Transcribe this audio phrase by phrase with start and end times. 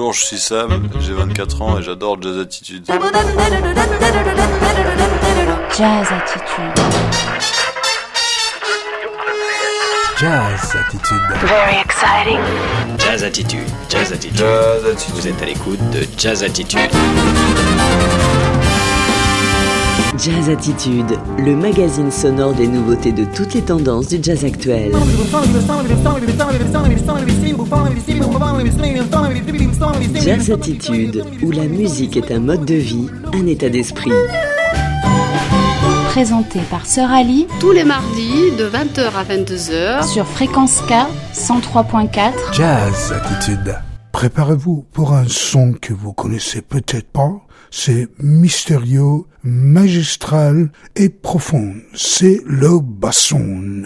[0.00, 2.86] Bonjour, je suis Sam, j'ai 24 ans et j'adore Jazz Attitude.
[2.86, 2.96] Jazz
[6.10, 6.72] Attitude.
[10.16, 11.20] Jazz Attitude.
[11.42, 12.40] Very exciting.
[12.96, 14.38] Jazz Attitude, Jazz Attitude.
[14.38, 15.14] Jazz Attitude.
[15.16, 16.90] Vous êtes à l'écoute de Jazz Attitude.
[20.22, 24.92] Jazz Attitude, le magazine sonore des nouveautés de toutes les tendances du jazz actuel.
[30.22, 34.12] Jazz Attitude, où la musique est un mode de vie, un état d'esprit.
[36.08, 40.06] Présenté par Sœur Ali tous les mardis de 20h à 22h.
[40.06, 42.32] sur Fréquence K 103.4.
[42.52, 43.74] Jazz Attitude.
[44.12, 47.40] Préparez-vous pour un son que vous connaissez peut-être pas.
[47.70, 51.74] C'est mystérieux, magistral et profond.
[51.94, 53.84] C'est le basson.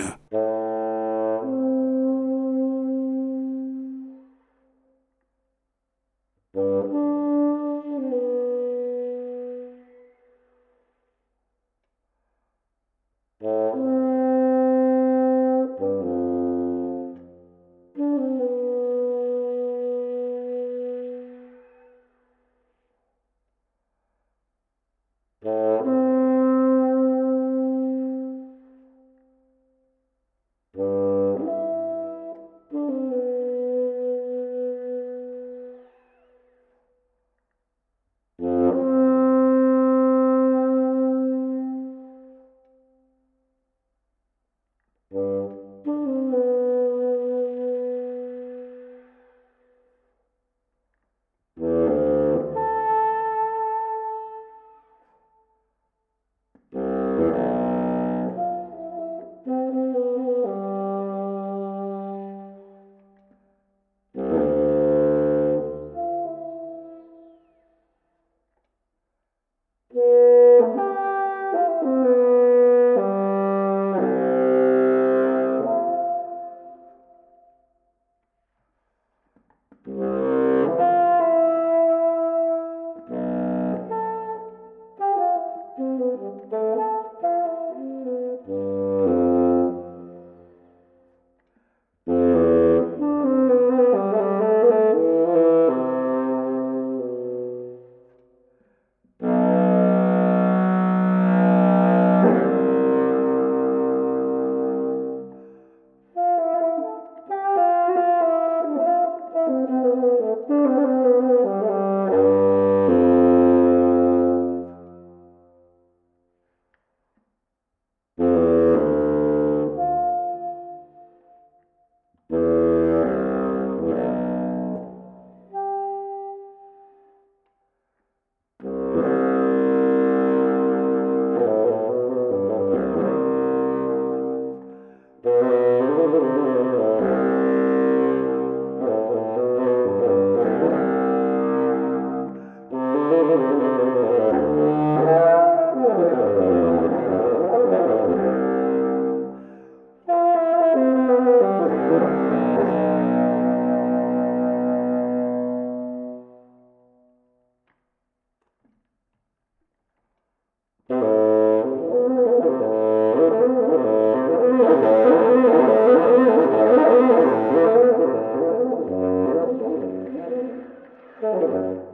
[171.32, 171.84] Thank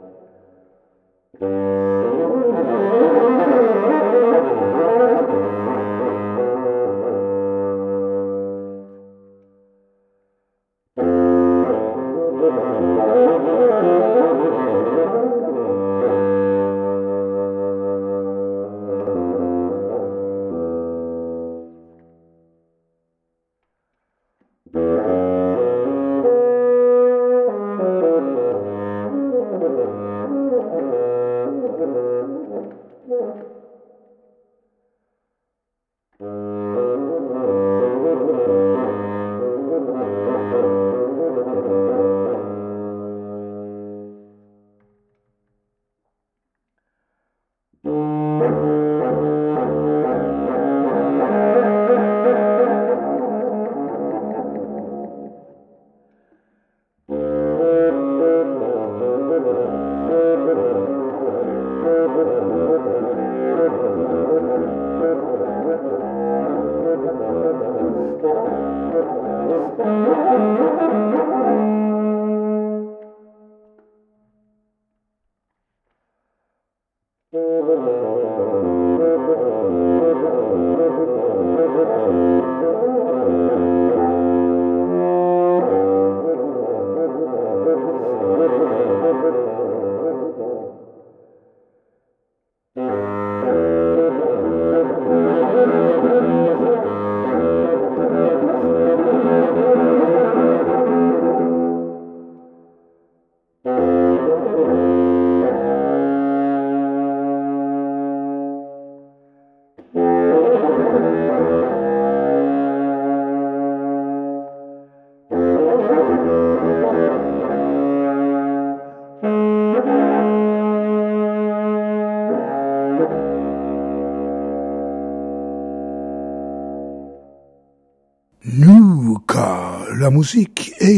[1.41, 1.90] you.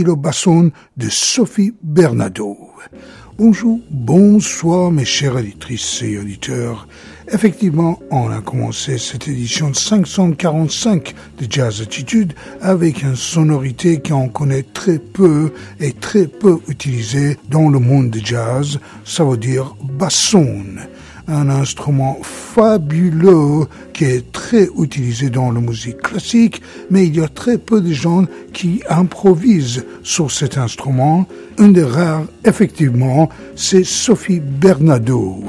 [0.03, 2.57] Le basson de Sophie Bernardo.
[3.37, 6.87] Bonjour, bonsoir mes chers auditrices et auditeurs.
[7.31, 14.63] Effectivement, on a commencé cette édition 545 de Jazz Attitude avec une sonorité qu'on connaît
[14.63, 20.63] très peu et très peu utilisée dans le monde de jazz, ça veut dire basson
[21.27, 27.27] un instrument fabuleux qui est très utilisé dans la musique classique, mais il y a
[27.27, 31.27] très peu de gens qui improvisent sur cet instrument.
[31.59, 35.43] Une des rares, effectivement, c'est Sophie Bernardo.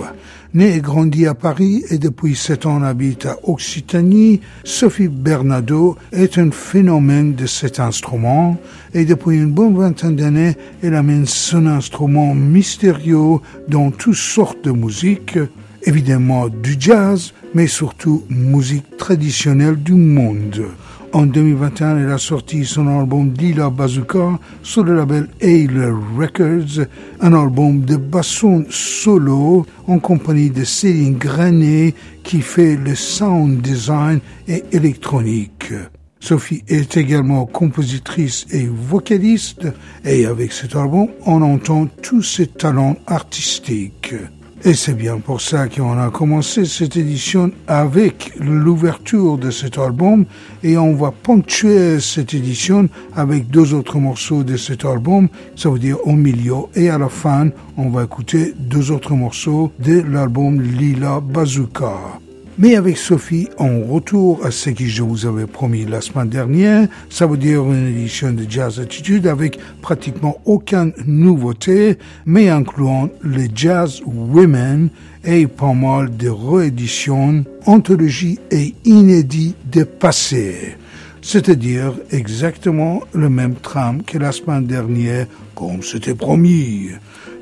[0.54, 6.38] Née et grandie à Paris et depuis sept ans habite à Occitanie, Sophie Bernardo est
[6.38, 8.56] un phénomène de cet instrument
[8.94, 14.70] et depuis une bonne vingtaine d'années, elle amène son instrument mystérieux dans toutes sortes de
[14.70, 15.40] musiques,
[15.82, 20.66] évidemment du jazz, mais surtout musique traditionnelle du monde.
[21.14, 26.88] En 2021, elle a sorti son album Lila Bazooka sur le label Ailer Records,
[27.20, 31.94] un album de basson solo en compagnie de Céline Granet
[32.24, 34.18] qui fait le sound design
[34.48, 35.72] et électronique.
[36.18, 39.68] Sophie est également compositrice et vocaliste
[40.04, 44.16] et avec cet album, on entend tous ses talents artistiques.
[44.66, 50.24] Et c'est bien pour ça qu'on a commencé cette édition avec l'ouverture de cet album
[50.62, 55.78] et on va ponctuer cette édition avec deux autres morceaux de cet album, ça veut
[55.78, 60.62] dire au milieu et à la fin on va écouter deux autres morceaux de l'album
[60.62, 62.23] Lila Bazooka.
[62.56, 66.86] Mais avec Sophie, on retourne à ce que je vous avais promis la semaine dernière.
[67.10, 73.50] Ça veut dire une édition de Jazz Attitude avec pratiquement aucune nouveauté, mais incluant les
[73.52, 74.88] Jazz Women
[75.24, 80.76] et pas mal de rééditions, anthologies et inédits de passé.
[81.22, 86.90] C'est-à-dire exactement le même tram que la semaine dernière, comme c'était promis.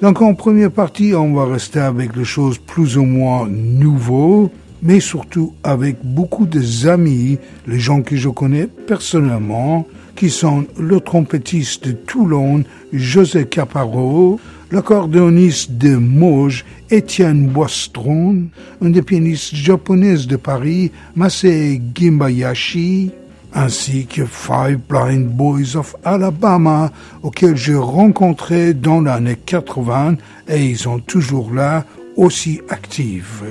[0.00, 4.50] Donc en première partie, on va rester avec les choses plus ou moins nouveaux
[4.82, 9.86] mais surtout avec beaucoup de amis, les gens que je connais personnellement,
[10.16, 14.38] qui sont le trompettiste de Toulon, José Caparo,
[14.70, 18.44] l'accordéoniste de Mauge, Étienne Boistron,
[18.82, 23.10] un des pianistes japonaises de Paris, Masei Gimbayashi,
[23.54, 26.90] ainsi que Five Blind Boys of Alabama,
[27.22, 30.16] auxquels j'ai rencontré dans l'année 80
[30.48, 31.84] et ils sont toujours là,
[32.16, 33.42] aussi actifs.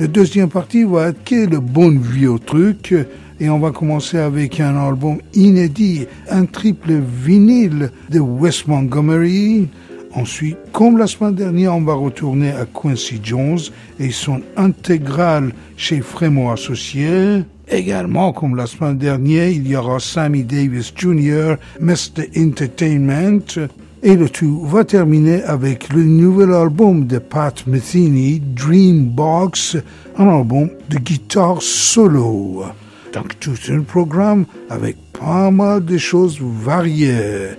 [0.00, 2.94] La deuxième partie va être quel le bon vieux truc
[3.38, 9.68] et on va commencer avec un album inédit, un triple vinyle de Wes Montgomery.
[10.14, 13.58] Ensuite, comme la semaine dernière, on va retourner à Quincy Jones
[13.98, 17.44] et son intégral chez Frémont Associés.
[17.68, 22.30] Également, comme la semaine dernière, il y aura Sammy Davis Jr., Mr.
[22.38, 23.68] Entertainment,
[24.02, 29.76] et le tout va terminer avec le nouvel album de Pat Metheny, Dreambox,
[30.16, 32.64] un album de guitare solo.
[33.12, 37.50] Donc tout un programme avec pas mal de choses variées.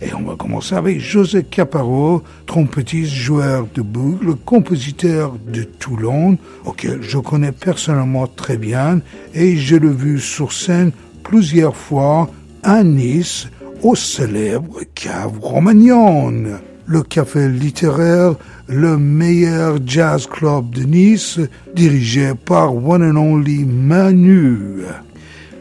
[0.00, 7.02] Et on va commencer avec José Caparo, trompettiste, joueur de boucle, compositeur de Toulon, auquel
[7.02, 9.02] je connais personnellement très bien,
[9.34, 10.92] et je l'ai vu sur scène
[11.22, 12.30] plusieurs fois
[12.62, 13.48] à Nice,
[13.82, 18.34] au célèbre Cave Romagnone, le café littéraire,
[18.68, 21.38] le meilleur jazz club de Nice,
[21.74, 24.82] dirigé par one and only Manu.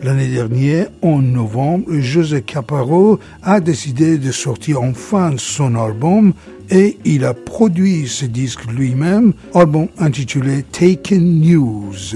[0.01, 6.33] L'année dernière, en novembre, José Caparo a décidé de sortir enfin son album
[6.69, 12.15] et il a produit ce disque lui-même, album intitulé Taken News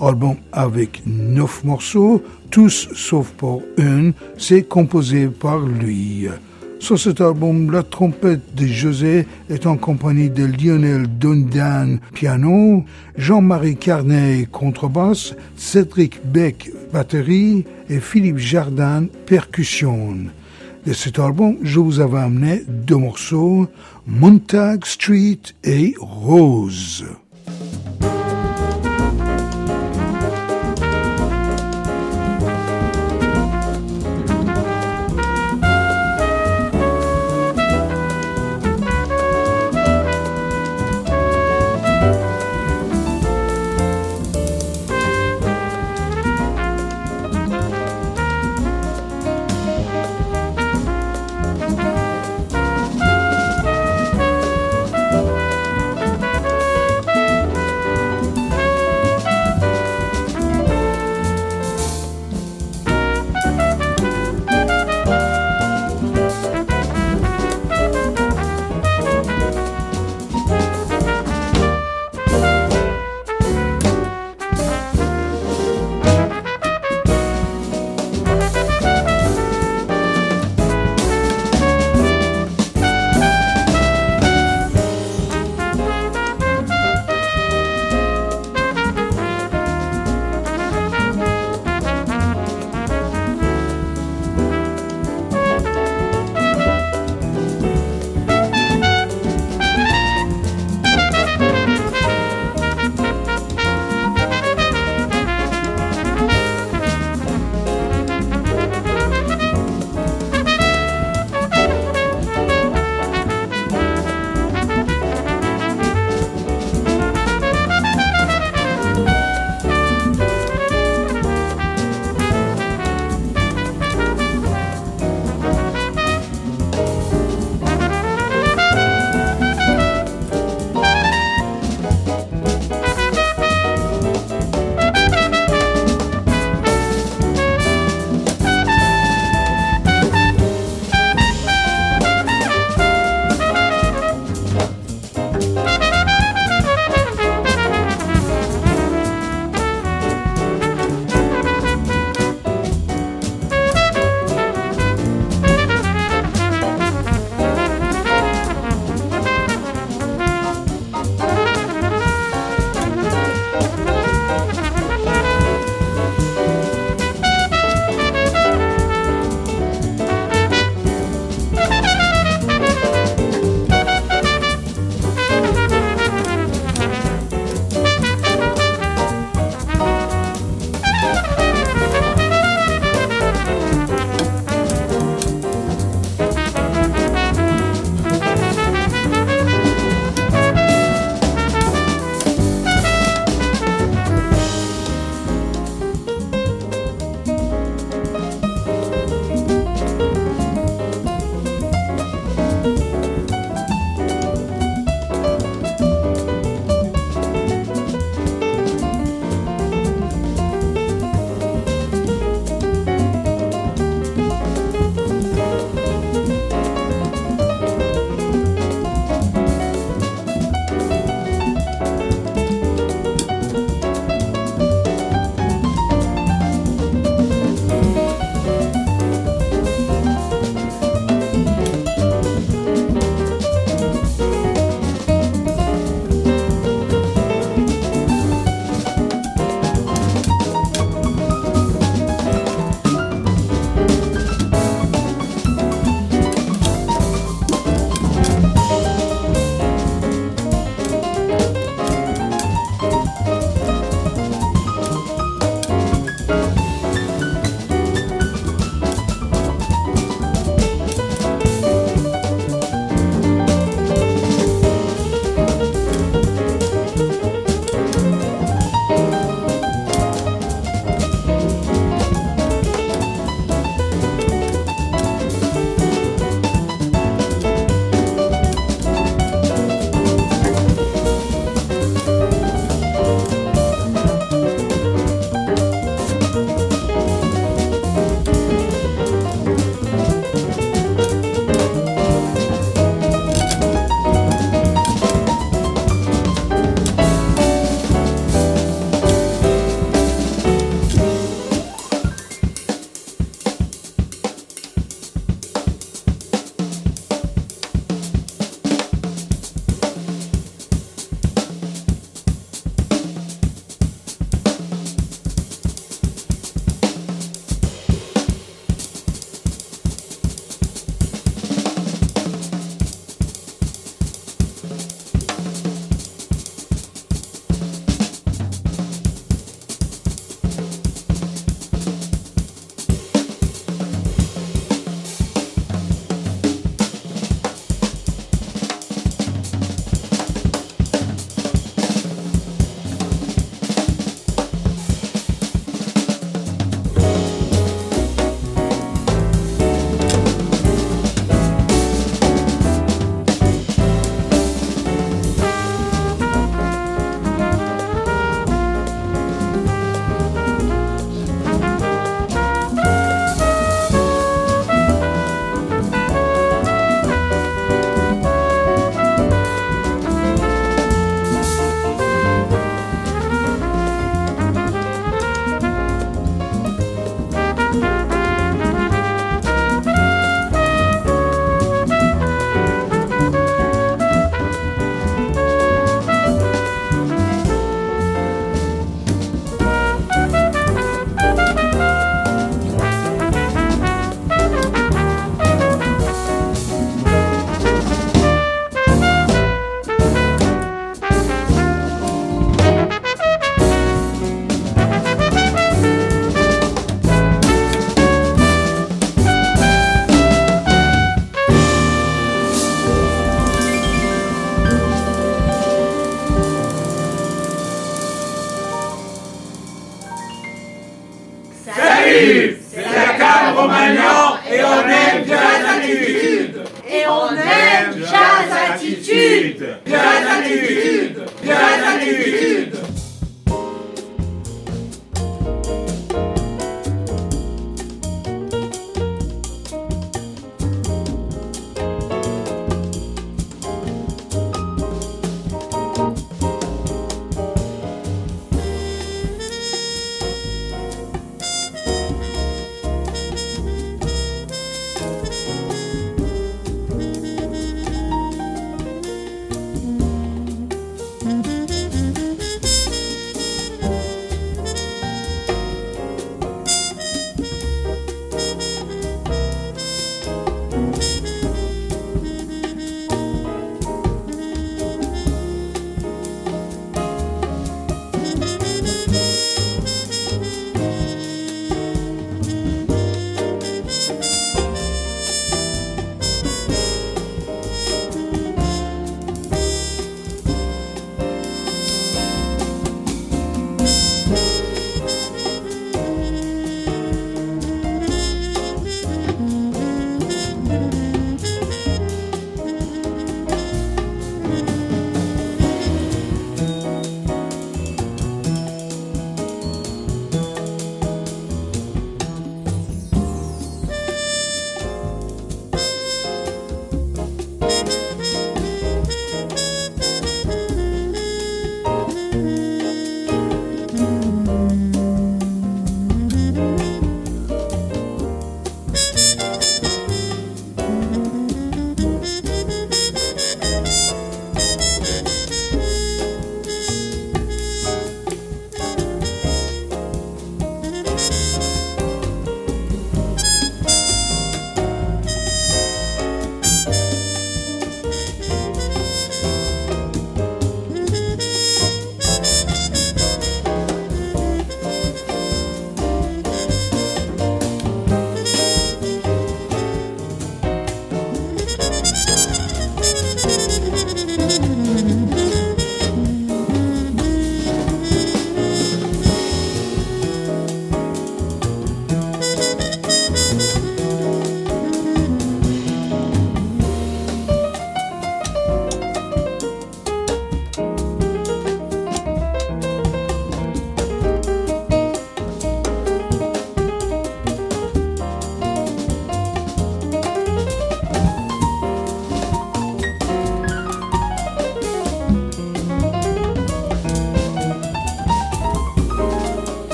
[0.00, 6.28] album avec neuf morceaux, tous sauf pour un, c'est composé par lui.
[6.78, 12.84] Sur cet album, la trompette de José est en compagnie de Lionel Dundan piano,
[13.16, 20.16] Jean-Marie Carnet contrebasse, Cédric Beck batterie et Philippe Jardin percussion.
[20.86, 23.66] De cet album, je vous avais amené deux morceaux,
[24.06, 27.04] Montag Street et Rose.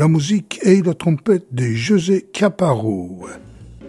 [0.00, 3.26] La musique et la trompette de José Caparo.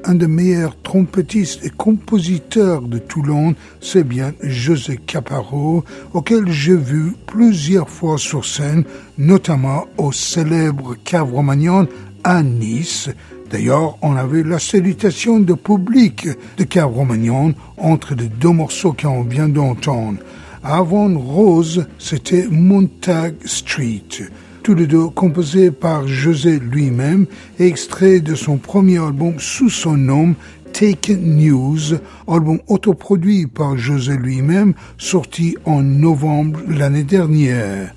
[0.04, 7.14] Un des meilleurs trompettistes et compositeurs de Toulon, c'est bien José Caparo, auquel j'ai vu
[7.28, 8.84] plusieurs fois sur scène,
[9.18, 11.88] notamment au célèbre Cave Romagnon
[12.26, 13.10] à Nice.
[13.50, 19.24] D'ailleurs, on avait la salutation de public de Cave Romagnon entre les deux morceaux qu'on
[19.24, 20.20] vient d'entendre.
[20.62, 24.28] Avant Rose, c'était Montag Street
[24.64, 27.26] tous les deux composés par José lui-même
[27.60, 30.36] et extraits de son premier album sous son nom
[30.72, 31.96] Take News,
[32.28, 37.94] album autoproduit par José lui-même, sorti en novembre l'année dernière.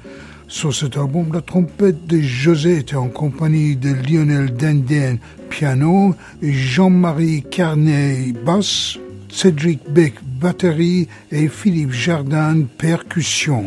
[0.48, 5.18] Sur cet album, la trompette de José était en compagnie de Lionel Denden
[5.50, 8.98] piano, Jean-Marie Carnet basse,
[9.28, 13.64] Cédric Beck batterie et Philippe Jardin percussion.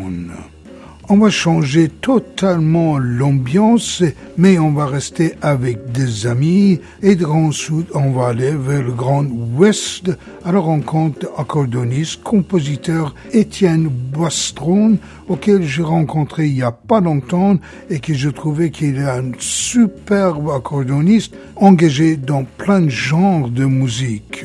[1.10, 4.02] On va changer totalement l'ambiance,
[4.36, 7.50] mais on va rester avec des amis et de Grand
[7.94, 10.10] on va aller vers le Grand Ouest
[10.44, 17.56] à la rencontre accordoniste, compositeur Étienne Boistron, auquel j'ai rencontré il y a pas longtemps
[17.88, 23.64] et que je trouvais qu'il est un superbe accordoniste engagé dans plein de genres de
[23.64, 24.44] musique.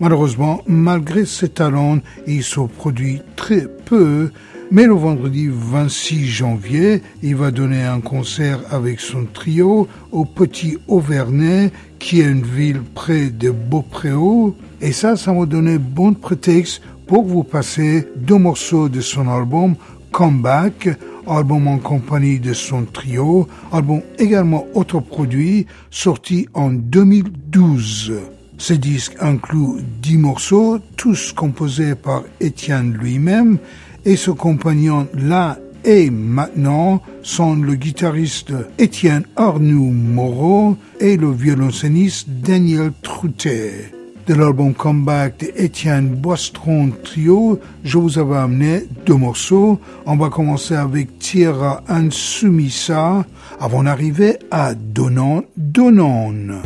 [0.00, 4.30] Malheureusement, malgré ses talents, il se produit très peu
[4.70, 10.78] mais le vendredi 26 janvier, il va donner un concert avec son trio au Petit
[10.86, 14.56] Auvernais, qui est une ville près de Beaupréau.
[14.80, 19.74] Et ça, ça m'a donné bon prétexte pour vous passer deux morceaux de son album
[20.12, 20.88] Comeback,
[21.26, 28.12] album en compagnie de son trio, album également autoproduit, sorti en 2012.
[28.58, 33.58] Ce disque inclut dix morceaux, tous composés par Étienne lui-même,
[34.04, 42.28] et ce compagnon là et maintenant sont le guitariste Étienne Arnoux Moreau et le violoncelliste
[42.28, 43.92] Daniel Troutet.
[44.26, 49.80] De l'album Comeback d'Étienne Boistron Trio, je vous avais amené deux morceaux.
[50.06, 53.24] On va commencer avec Tierra Insumisa
[53.58, 56.60] avant d'arriver à Donon Donon.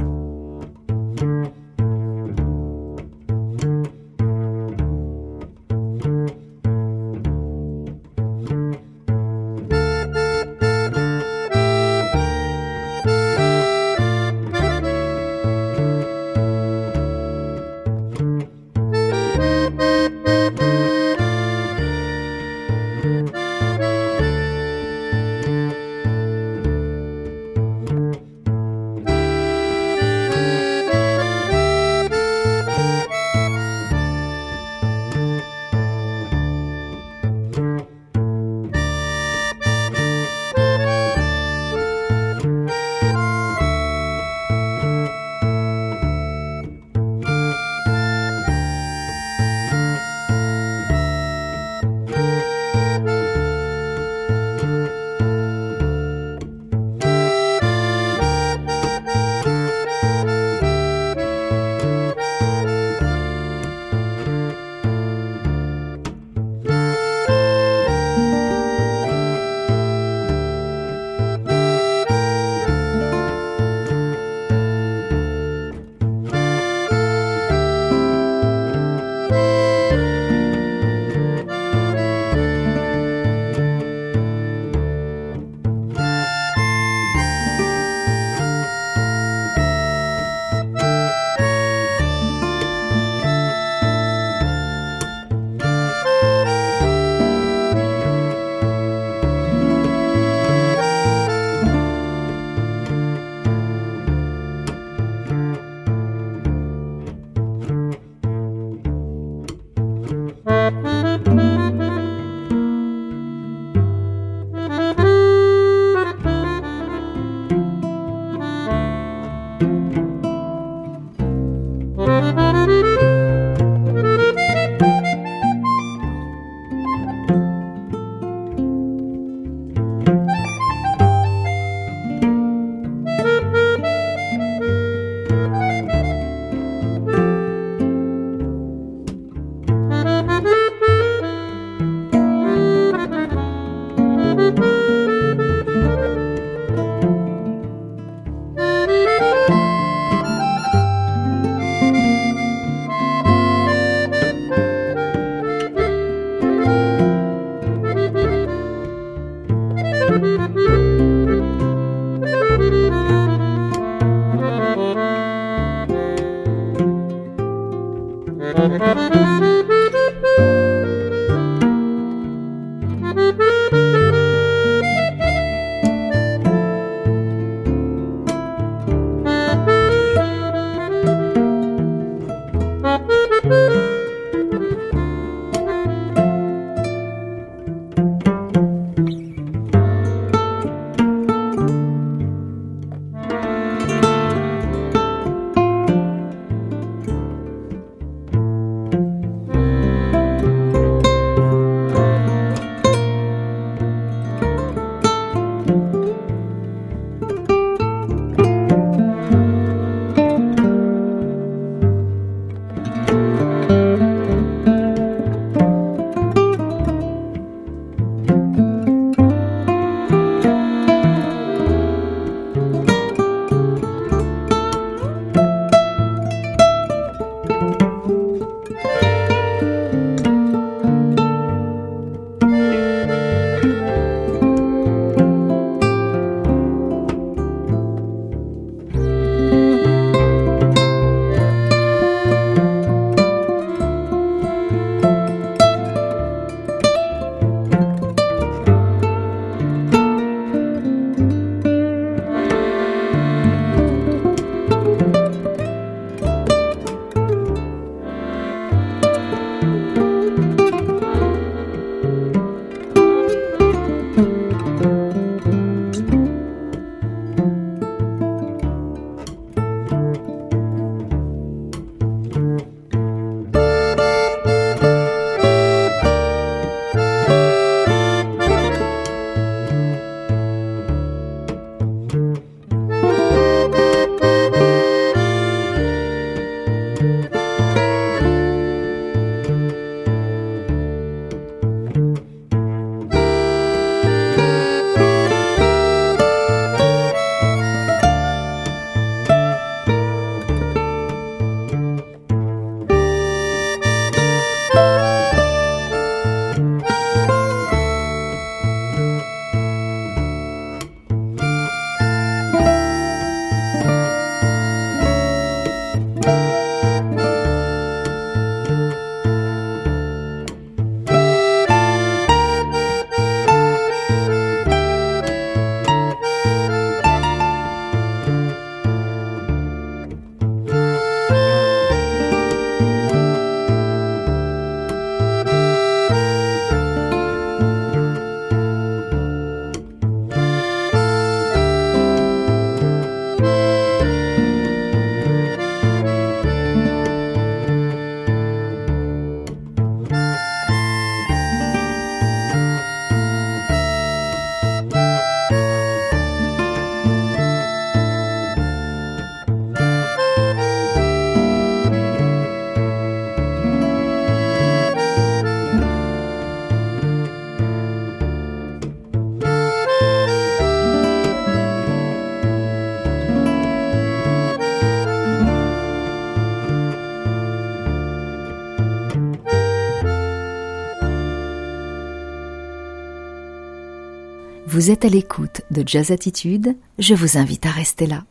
[384.85, 388.25] Vous êtes à l'écoute de Jazz Attitude, je vous invite à rester là.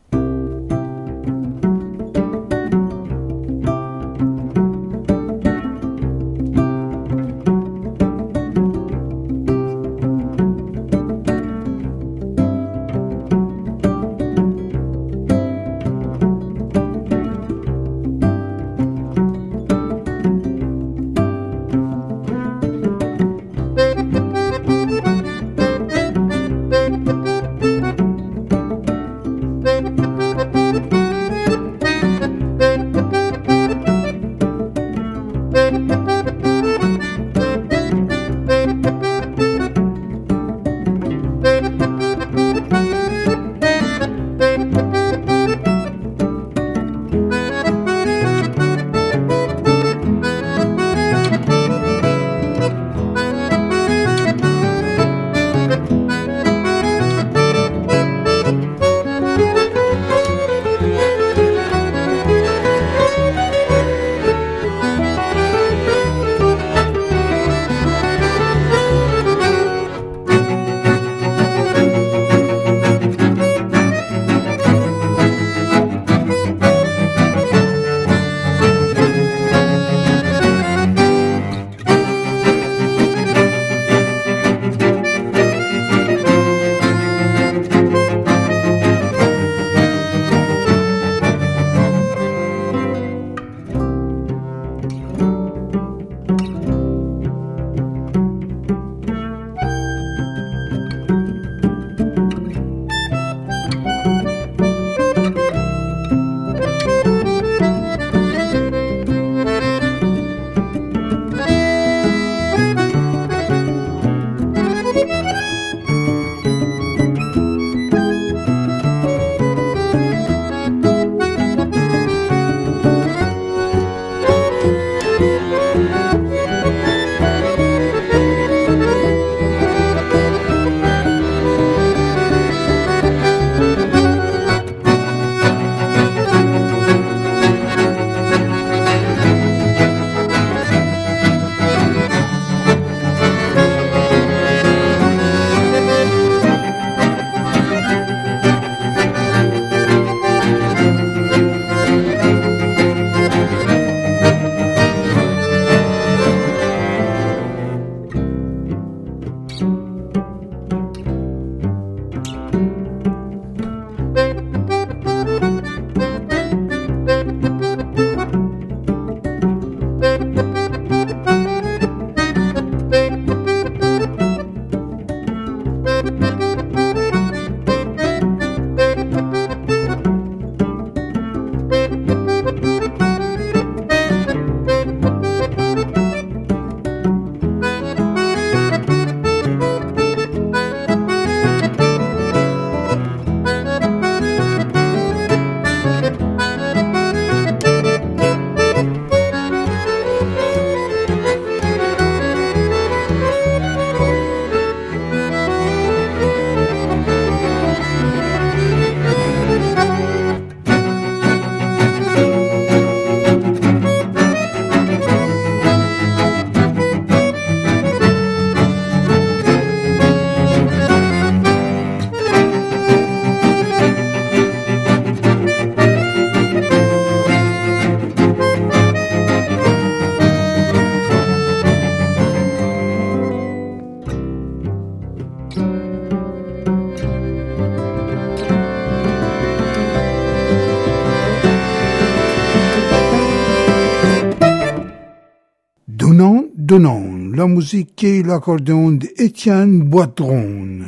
[246.78, 250.80] La musique et l'accordéon d'Étienne Boitron.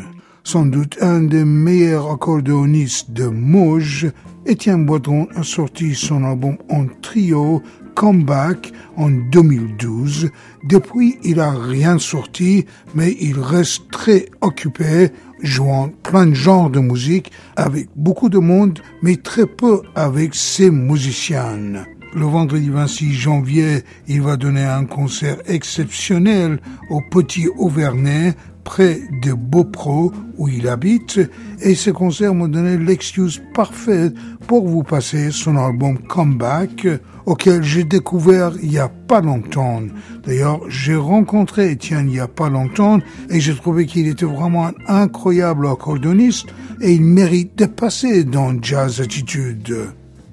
[0.42, 4.10] Sans doute un des meilleurs accordéonistes de Mauges,
[4.46, 7.62] Étienne Boitron a sorti son album en trio
[7.94, 10.30] Comeback en 2012.
[10.64, 12.66] Depuis, il a rien sorti,
[12.96, 15.10] mais il reste très occupé,
[15.40, 20.70] jouant plein de genres de musique avec beaucoup de monde, mais très peu avec ses
[20.70, 21.86] musiciens.
[22.16, 29.34] Le vendredi 26 janvier, il va donner un concert exceptionnel au Petit Auvernais près de
[29.34, 31.20] Beaupro où il habite
[31.60, 34.14] et ce concert m'a donné l'excuse parfaite
[34.46, 36.88] pour vous passer son album Comeback
[37.26, 39.82] auquel j'ai découvert il y a pas longtemps.
[40.24, 42.98] D'ailleurs, j'ai rencontré Étienne il y a pas longtemps
[43.28, 46.46] et j'ai trouvé qu'il était vraiment un incroyable accordoniste
[46.80, 49.76] et il mérite de passer dans Jazz Attitude.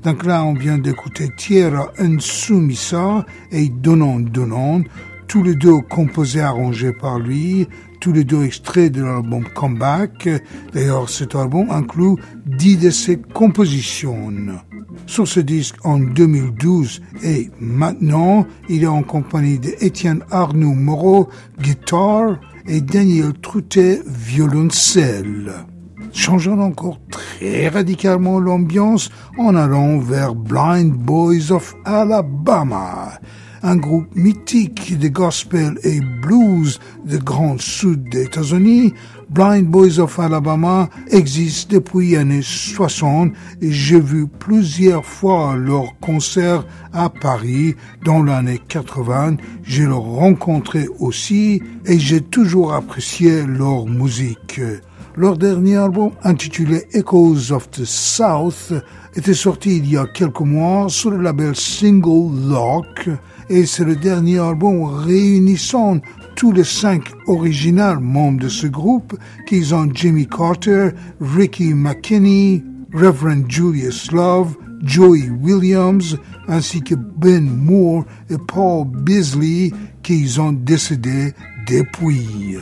[0.04, 4.84] Donc là, on vient d'écouter Tierra Insumisa et Donon Donon,
[5.28, 7.68] tous les deux composés arrangés par lui,
[8.02, 10.28] tous les deux extraits de l'album Comeback.
[10.74, 14.34] D'ailleurs, cet album inclut dix de ses compositions.
[15.08, 21.30] Sur ce disque en 2012 et maintenant, il est en compagnie d'Étienne Arnoux Moreau,
[21.62, 25.54] guitare, et Daniel Troutet, violoncelle
[26.14, 33.20] changeant encore très radicalement l'ambiance en allant vers Blind Boys of Alabama,
[33.64, 38.94] un groupe mythique de gospel et blues de Grand Sud des États-Unis.
[39.30, 45.98] Blind Boys of Alabama existe depuis les années 60 et j'ai vu plusieurs fois leur
[46.00, 49.38] concert à Paris dans l'année 80.
[49.64, 54.62] J'ai le rencontré aussi et j'ai toujours apprécié leur musique.
[55.16, 58.74] Leur dernier album, intitulé Echoes of the South,
[59.16, 63.10] était sorti il y a quelques mois sur le label Single Lock
[63.48, 66.00] et c'est le dernier album réunissant
[66.36, 69.16] tous les cinq originaux membres de ce groupe,
[69.48, 70.90] qui sont Jimmy Carter,
[71.22, 80.28] Ricky McKinney, Reverend Julius Love, Joey Williams, ainsi que Ben Moore et Paul Beasley, qui
[80.40, 81.34] ont décédé
[81.68, 82.58] depuis.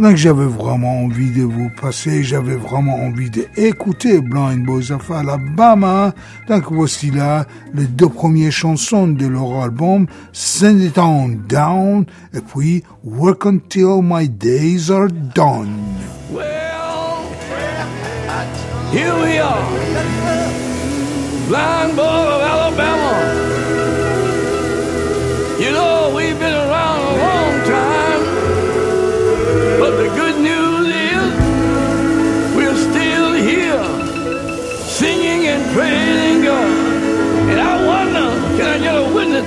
[0.00, 6.14] Donc j'avais vraiment envie de vous passer, j'avais vraiment envie d'écouter Blind of Alabama.
[6.48, 7.44] Donc voici là
[7.74, 14.00] les deux premières chansons de leur album, Send It On Down et puis Work Until
[14.02, 15.68] My Days Are Done.
[16.32, 17.26] Well,
[18.92, 19.68] here we are,
[21.46, 23.50] Blind Boys of Alabama.
[25.60, 27.09] You know, we've been around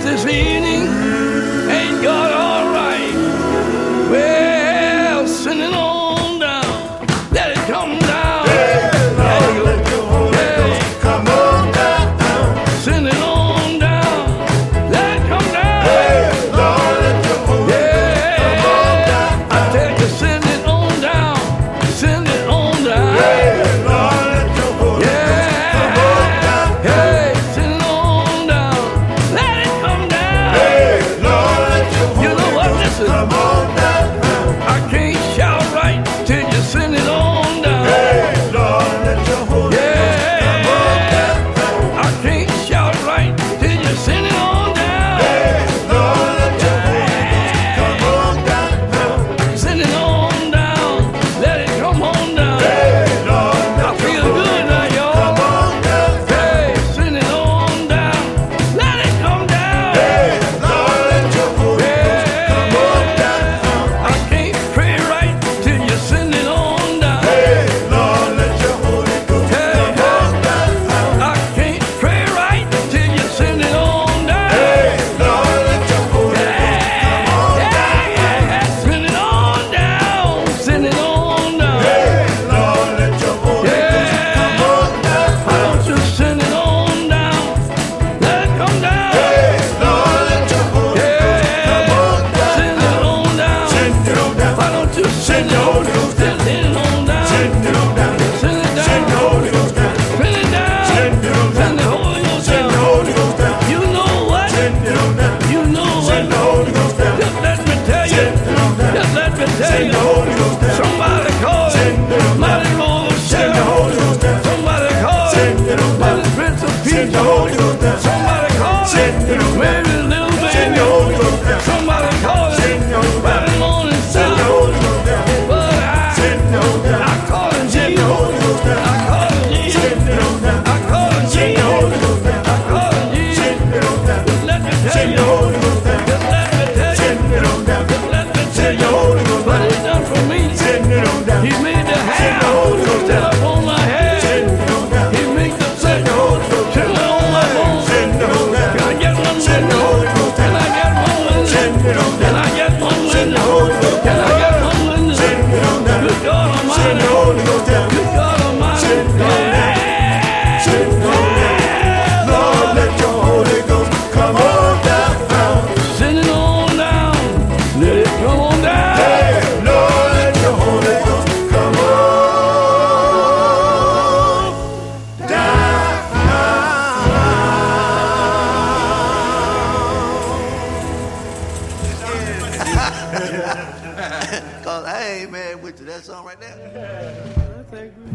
[0.03, 0.82] this evening?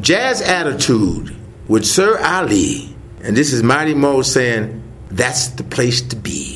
[0.08, 1.36] Jazz Attitude
[1.68, 2.96] with Sir Ali.
[3.22, 6.47] And this is Mighty Mo saying, that's the place to be.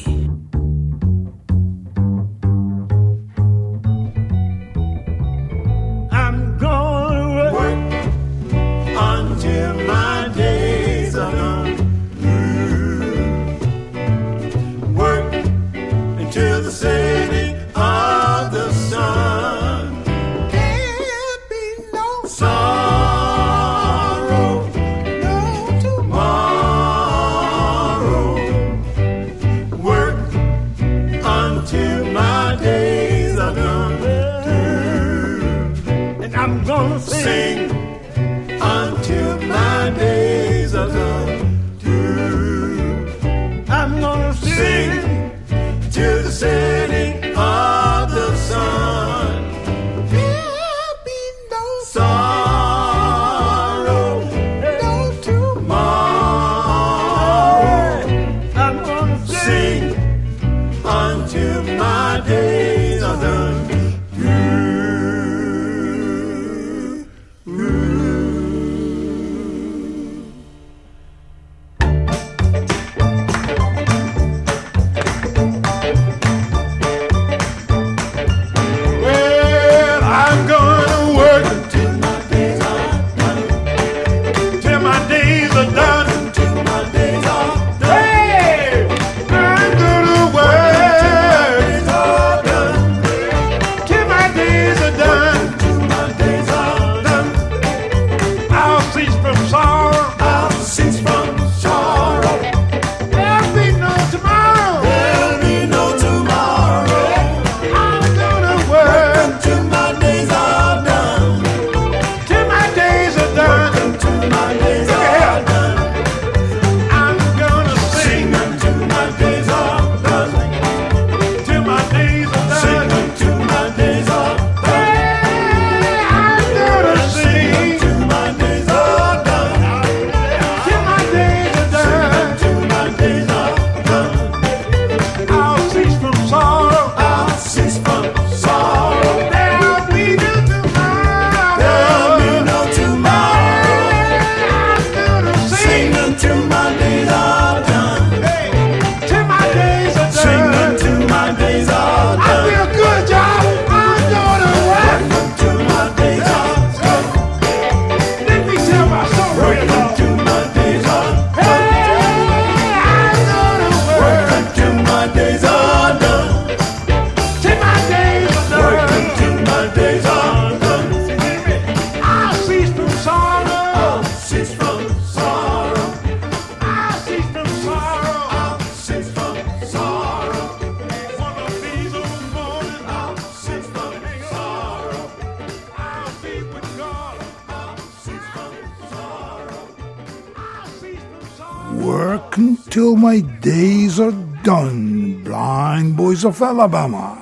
[196.41, 197.15] Alabama.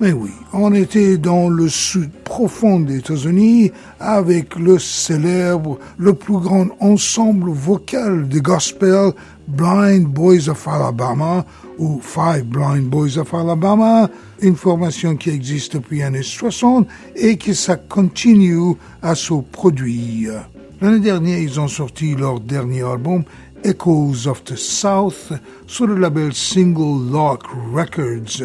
[0.00, 3.70] Mais oui, on était dans le sud profond des États-Unis
[4.00, 9.12] avec le célèbre, le plus grand ensemble vocal de gospel
[9.46, 11.44] Blind Boys of Alabama
[11.78, 17.36] ou Five Blind Boys of Alabama, une formation qui existe depuis les années 60 et
[17.36, 20.48] que ça continue à se produire.
[20.80, 23.22] L'année dernière, ils ont sorti leur dernier album
[23.64, 25.32] Echoes of the South
[25.66, 28.42] sur le label Single Lock Records,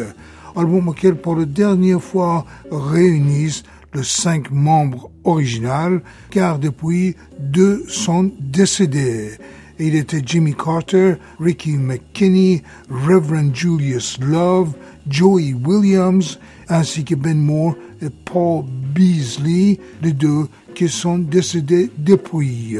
[0.54, 3.64] album auquel pour la dernière fois réunissent
[3.94, 6.00] les cinq membres originaux,
[6.30, 9.32] car depuis deux sont décédés.
[9.80, 14.74] Il était Jimmy Carter, Ricky McKinney, Reverend Julius Love,
[15.08, 16.38] Joey Williams,
[16.68, 18.64] ainsi que Ben Moore et Paul
[18.94, 22.76] Beasley, les deux qui sont décédés depuis.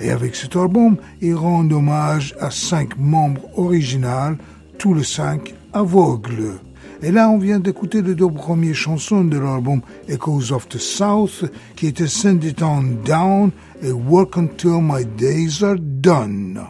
[0.00, 4.36] Et avec cet album, il rend hommage à cinq membres originaux,
[4.78, 6.58] tous les cinq aveugles.
[7.02, 11.44] Et là, on vient d'écouter les deux premières chansons de l'album Echoes of the South,
[11.76, 13.50] qui étaient Send It On Down
[13.82, 16.60] et Work Until My Days Are Done.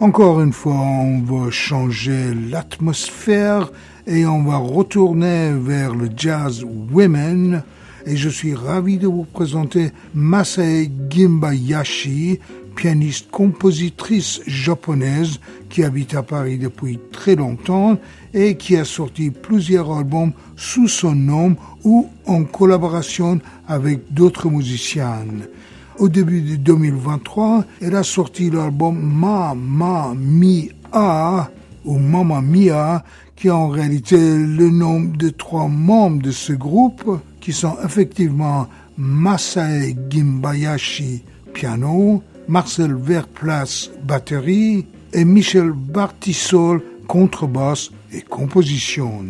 [0.00, 3.70] Encore une fois, on va changer l'atmosphère
[4.06, 7.62] et on va retourner vers le jazz women.
[8.06, 12.38] Et je suis ravi de vous présenter Masai Gimbayashi,
[12.76, 15.40] pianiste compositrice japonaise
[15.70, 17.98] qui habite à Paris depuis très longtemps
[18.34, 25.24] et qui a sorti plusieurs albums sous son nom ou en collaboration avec d'autres musiciens.
[25.98, 31.50] Au début de 2023, elle a sorti l'album Mamma Mia
[31.84, 33.04] ou Mamma Mia,
[33.36, 38.66] qui est en réalité le nom de trois membres de ce groupe, qui sont effectivement
[38.96, 41.22] Masae Gimbayashi
[41.52, 49.26] piano, Marcel Verplace batterie et Michel Bartisol contrebasse et composition.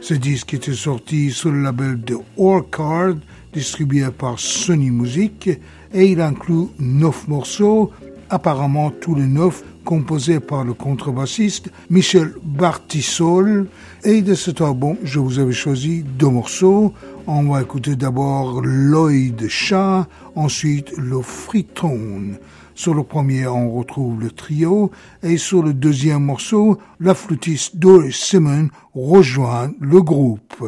[0.00, 3.14] Ce disque était sorti sur le label de Orchard,
[3.52, 5.48] distribué par Sony Music,
[5.94, 7.92] et il inclut neuf morceaux,
[8.28, 13.66] apparemment tous les neuf composés par le contrebassiste Michel Bartisol.
[14.04, 16.92] Et de cet album, je vous avais choisi deux morceaux.
[17.26, 22.32] On va écouter d'abord de chat, ensuite le friton.
[22.74, 24.90] Sur le premier, on retrouve le trio,
[25.22, 30.64] et sur le deuxième morceau, la flûtiste Doris Simon rejoint le groupe.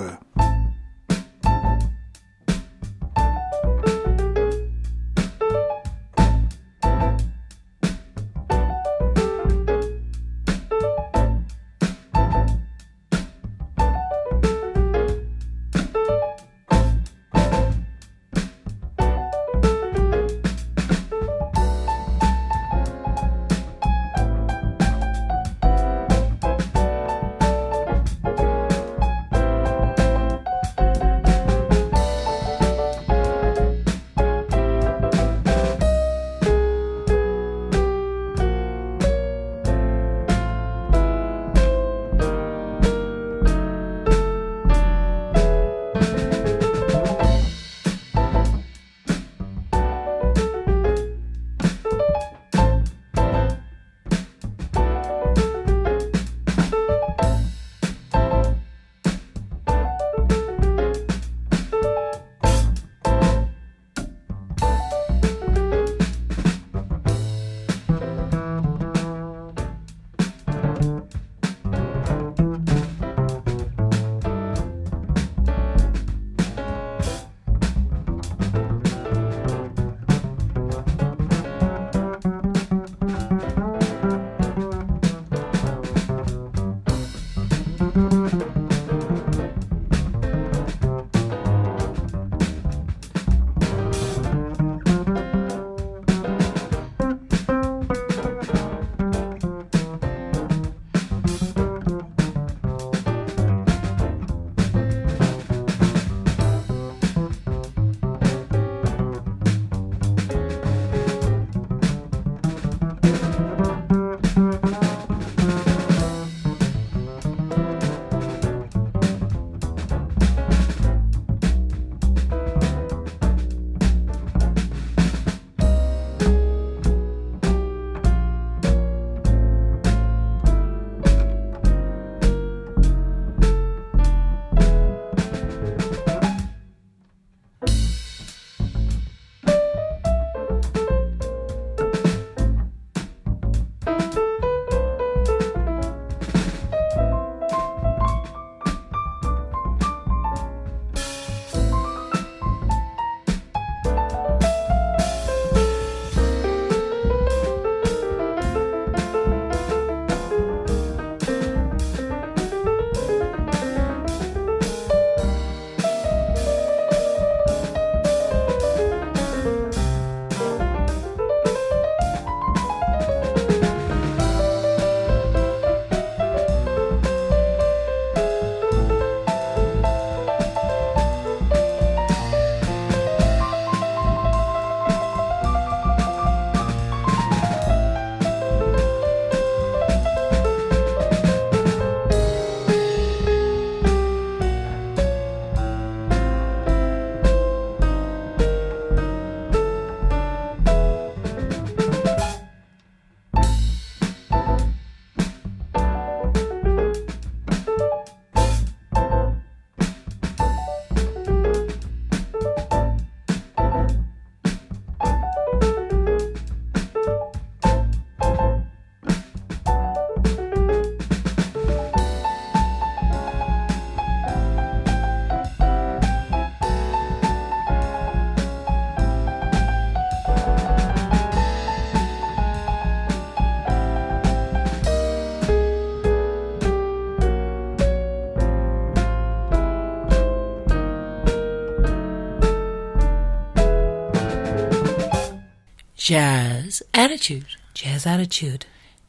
[246.05, 247.46] Jazz attitude.
[247.72, 248.66] Jazz attitude.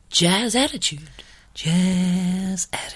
[0.10, 1.02] Jazz attitude.
[1.54, 2.95] Jazz attitude.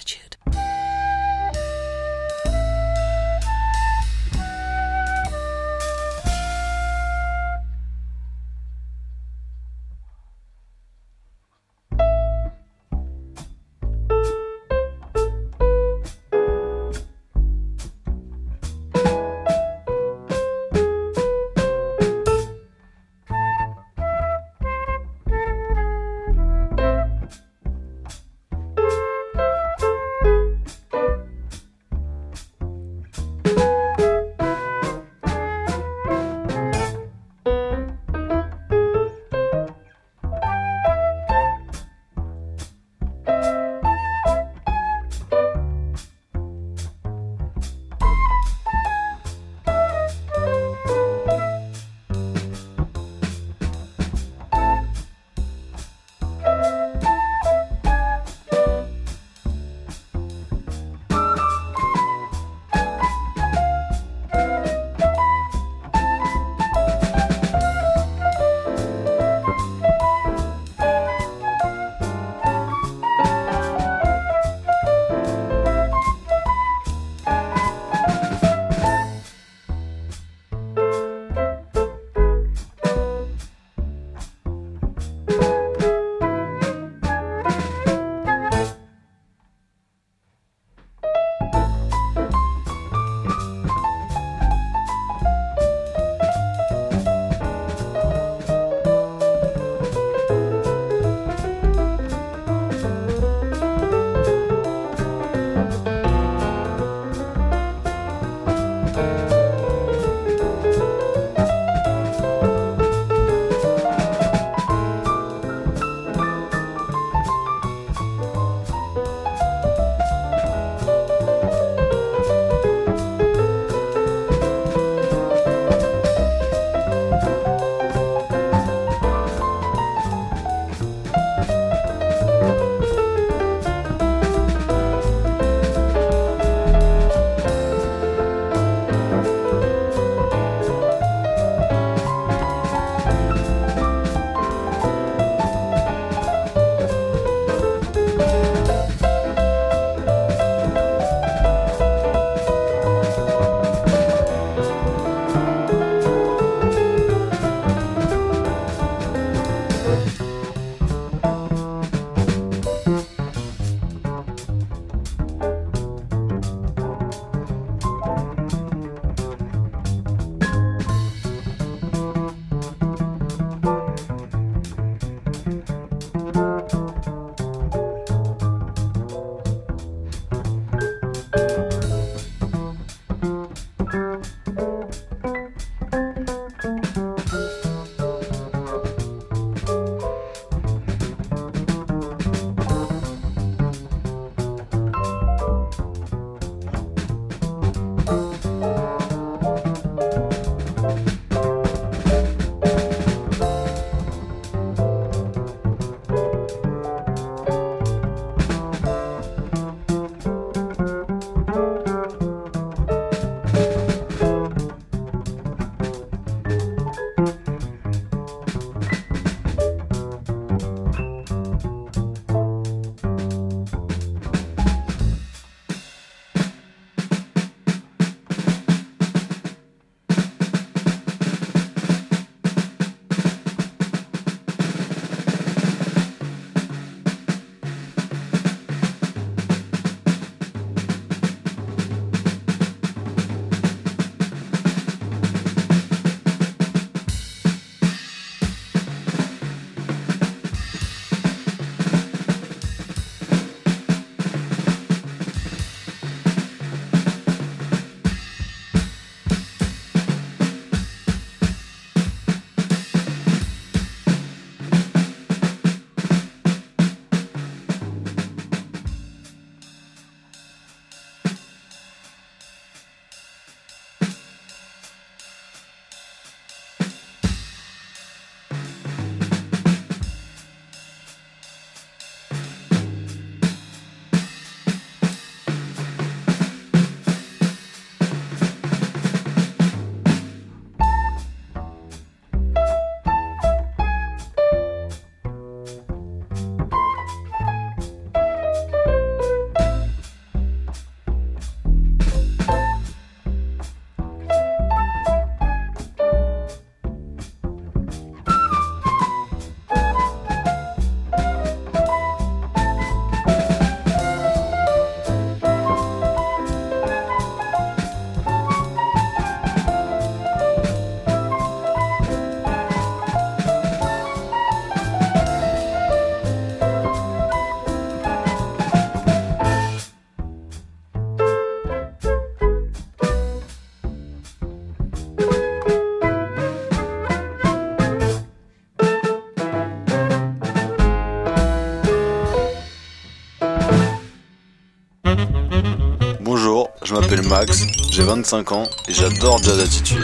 [347.30, 350.04] Max, j'ai 25 ans et j'adore Jazz Attitude.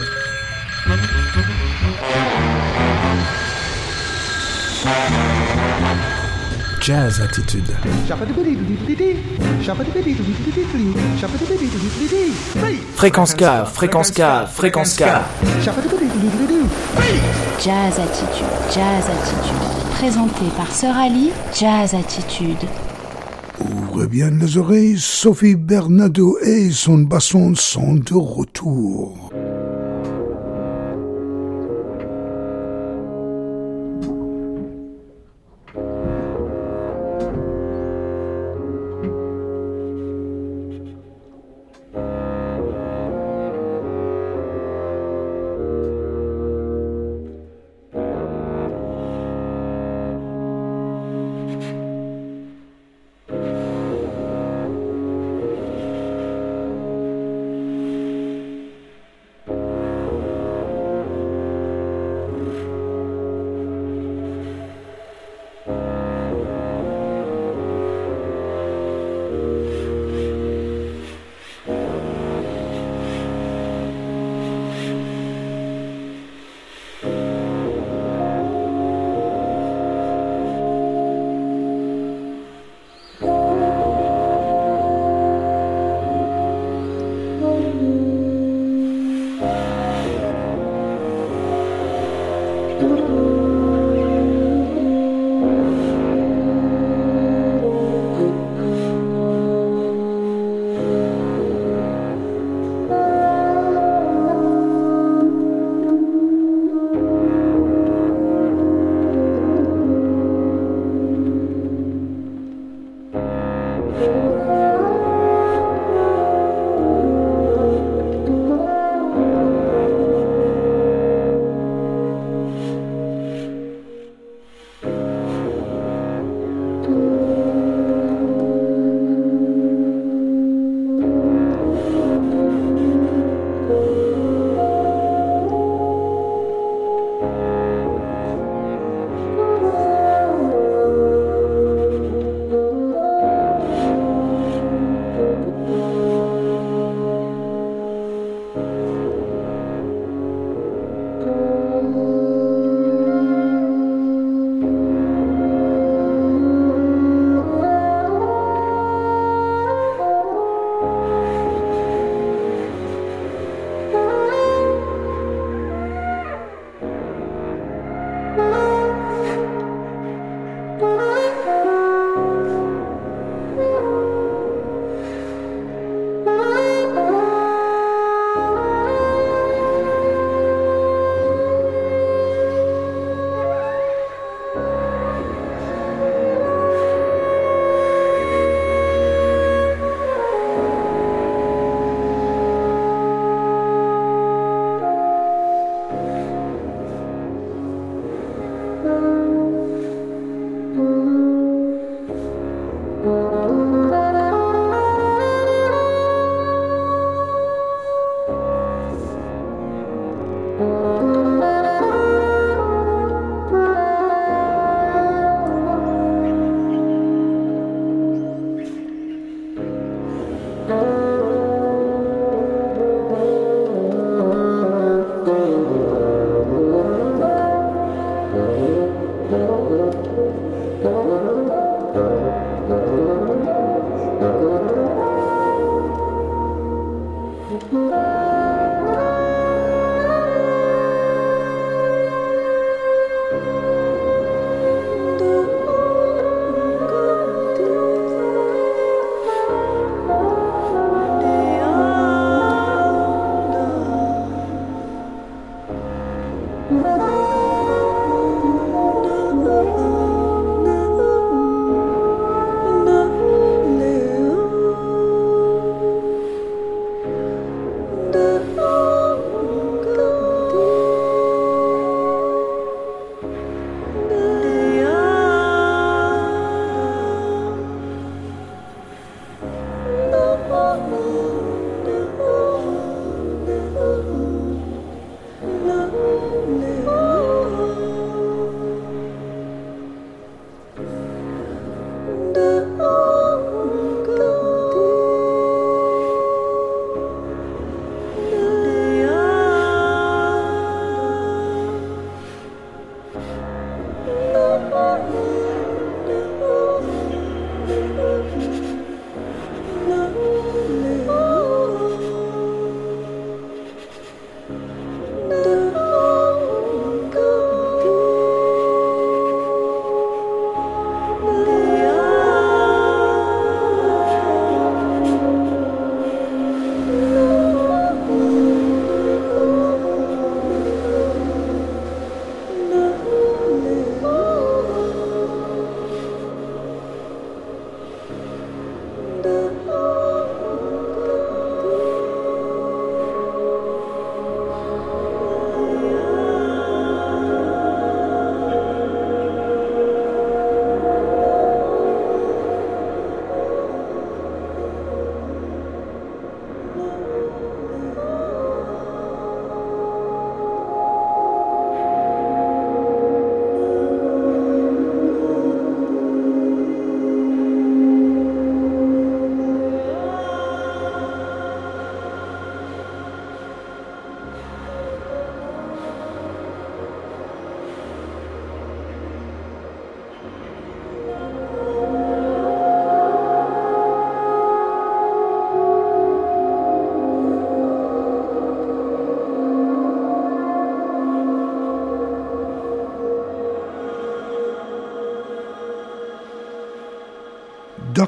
[6.81, 7.75] Jazz Attitude.
[12.95, 14.21] Fréquence K, fréquence K,
[14.53, 15.05] fréquence K.
[17.63, 19.89] Jazz Attitude, Jazz Attitude.
[19.95, 22.69] Présenté par Sœur Ali, Jazz Attitude.
[24.09, 29.24] Bien les oreilles, Sophie Bernardo et son basson sont de retour.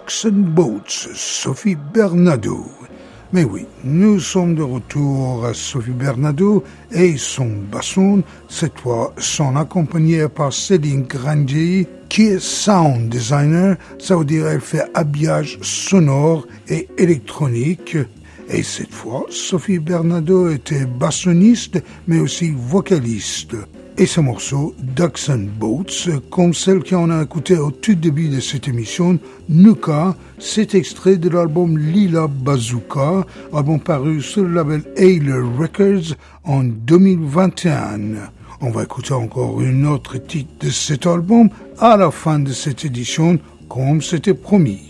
[0.09, 2.65] And Boats, Sophie Bernardo.
[3.33, 9.57] Mais oui, nous sommes de retour à Sophie Bernardo et son basson, cette fois sont
[9.57, 16.47] accompagnés par Céline Grandier, qui est sound designer, ça veut dire elle fait habillage sonore
[16.69, 17.97] et électronique.
[18.47, 23.57] Et cette fois, Sophie Bernardo était bassoniste, mais aussi vocaliste
[23.97, 28.39] et ce morceau, Ducks and Boats, comme celle qu'on a écouté au tout début de
[28.39, 29.17] cette émission,
[29.49, 36.63] Nuka, c'est extrait de l'album Lila Bazooka, album paru sur le label Ailer Records en
[36.63, 37.99] 2021.
[38.61, 42.85] On va écouter encore une autre titre de cet album à la fin de cette
[42.85, 44.86] édition, comme c'était promis.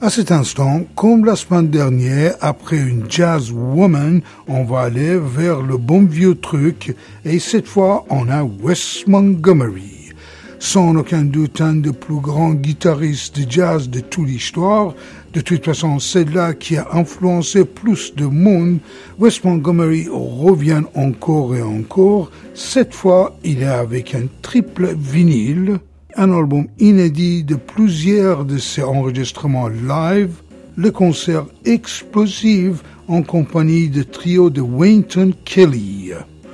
[0.00, 5.62] À cet instant, comme la semaine dernière, après une jazz woman, on va aller vers
[5.62, 10.10] le bon vieux truc et cette fois on a Wes Montgomery.
[10.58, 14.94] Sans aucun doute un des plus grands guitaristes de jazz de toute l'histoire,
[15.32, 18.78] de toute façon c'est là qui a influencé plus de monde,
[19.18, 25.78] Wes Montgomery revient encore et encore, cette fois il est avec un triple vinyle,
[26.16, 30.34] un album inédit de plusieurs de ses enregistrements live,
[30.76, 36.12] le concert explosif en compagnie de trio de Wynton Kelly.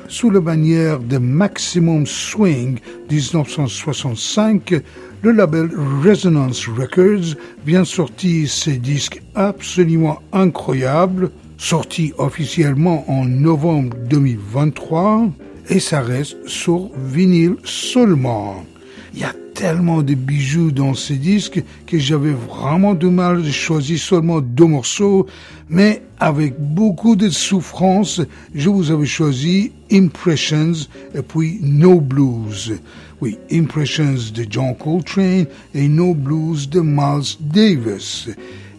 [0.08, 2.78] Sous la bannière de Maximum Swing
[3.10, 4.74] 1965,
[5.22, 5.70] le label
[6.04, 15.28] Resonance Records vient sortir ses disques absolument incroyables, sortis officiellement en novembre 2023,
[15.68, 18.64] et ça reste sur vinyle seulement.
[19.14, 23.50] Il y a tellement de bijoux dans ces disques que j'avais vraiment du mal de
[23.50, 25.26] choisir seulement deux morceaux,
[25.68, 28.20] mais avec beaucoup de souffrance,
[28.54, 30.72] je vous avais choisi Impressions
[31.14, 32.80] et puis No Blues.
[33.20, 38.28] Oui, Impressions de John Coltrane et No Blues de Miles Davis.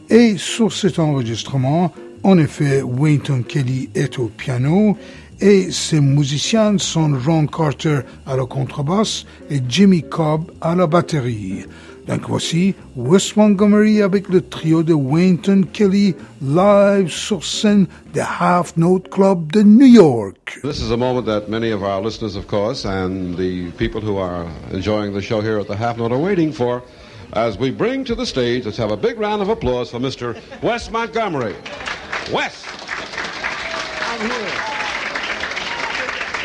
[0.10, 4.98] Et sur cet enregistrement, en effet, Wynton Kelly est au piano
[5.42, 11.66] et ses musiciens sont Ron Carter à la contrebasse et Jimmy Cobb à la batterie.
[12.08, 18.76] Donc voici Wes Montgomery avec le trio de Wynton Kelly live sur scène de Half
[18.78, 20.60] Note Club de New York.
[20.64, 24.18] This is a moment that many of our listeners, of course, and the people who
[24.18, 26.82] are enjoying the show here at the Half Note are waiting for
[27.34, 30.36] as we bring to the stage, let's have a big round of applause for Mr.
[30.62, 31.56] Wes Montgomery.
[32.34, 32.66] Wes!
[34.10, 34.81] I'm here.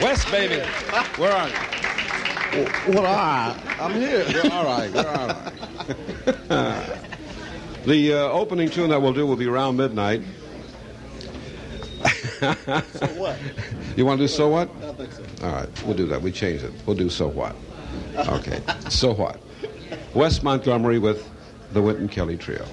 [0.03, 0.62] Wes, baby.
[1.16, 1.55] Where are you?
[2.88, 3.57] Well, all right.
[3.80, 4.28] I'm here.
[4.28, 4.92] You're all right.
[4.92, 5.53] You're all right.
[7.86, 10.22] the uh, opening tune that we'll do will be around midnight.
[12.40, 12.53] so
[13.16, 13.38] what?
[13.97, 14.68] You want to do so what?
[14.82, 15.24] I think so.
[15.42, 16.20] All right, we'll do that.
[16.20, 16.72] We change it.
[16.84, 17.57] We'll do so what.
[18.16, 18.61] Okay.
[18.90, 19.40] so what?
[20.14, 21.28] West Montgomery with
[21.72, 22.66] the Wynton Kelly Trio.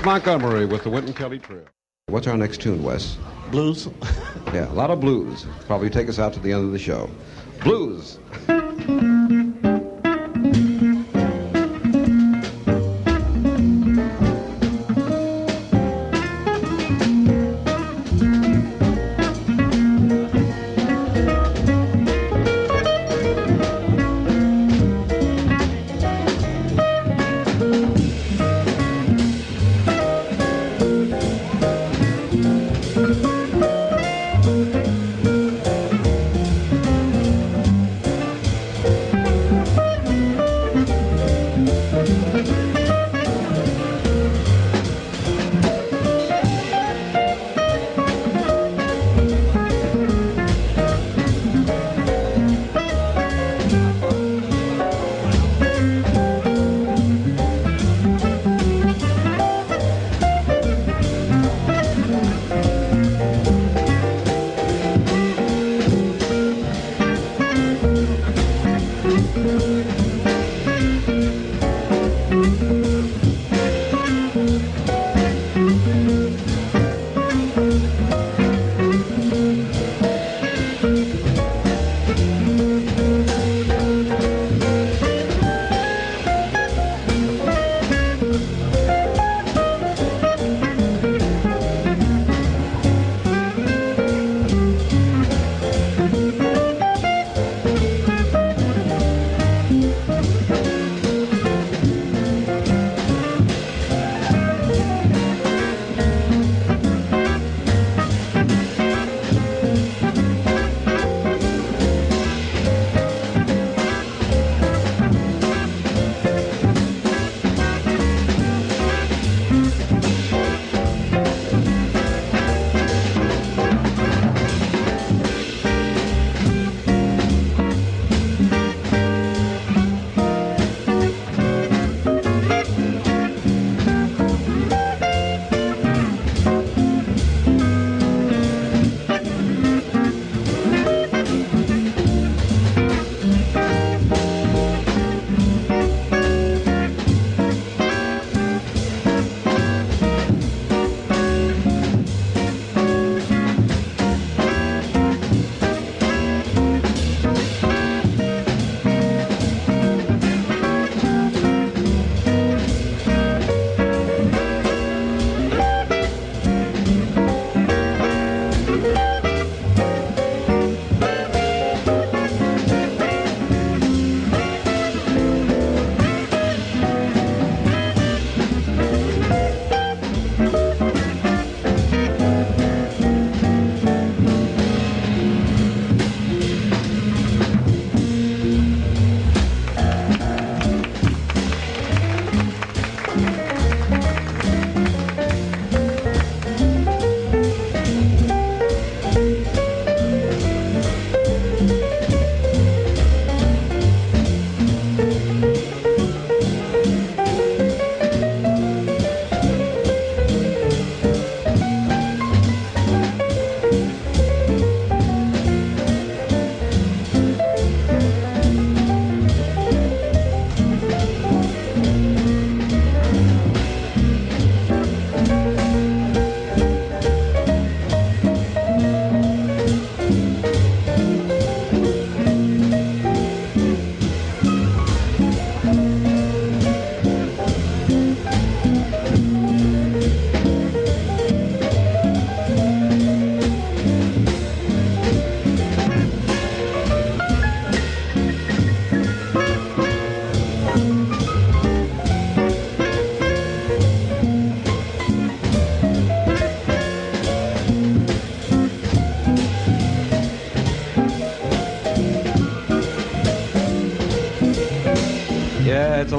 [0.00, 1.62] Wes Montgomery with the Wynton Kelly Trio.
[2.06, 3.18] What's our next tune, Wes?
[3.50, 3.88] Blues.
[4.54, 5.46] Yeah, a lot of blues.
[5.66, 7.08] Probably take us out to the end of the show.
[7.62, 8.18] Blues.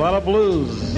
[0.02, 0.96] Lot of blues.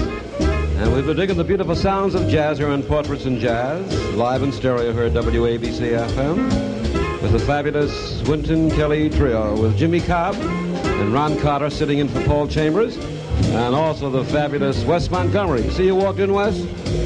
[0.78, 4.42] And we've been digging the beautiful sounds of jazz here on Portraits in Jazz, live
[4.42, 10.36] in stereo here at WABC FM, with the fabulous Wynton Kelly Trio, with Jimmy Cobb
[10.36, 15.68] and Ron Carter sitting in for Paul Chambers, and also the fabulous Wes Montgomery.
[15.68, 16.58] See you walked in, Wes?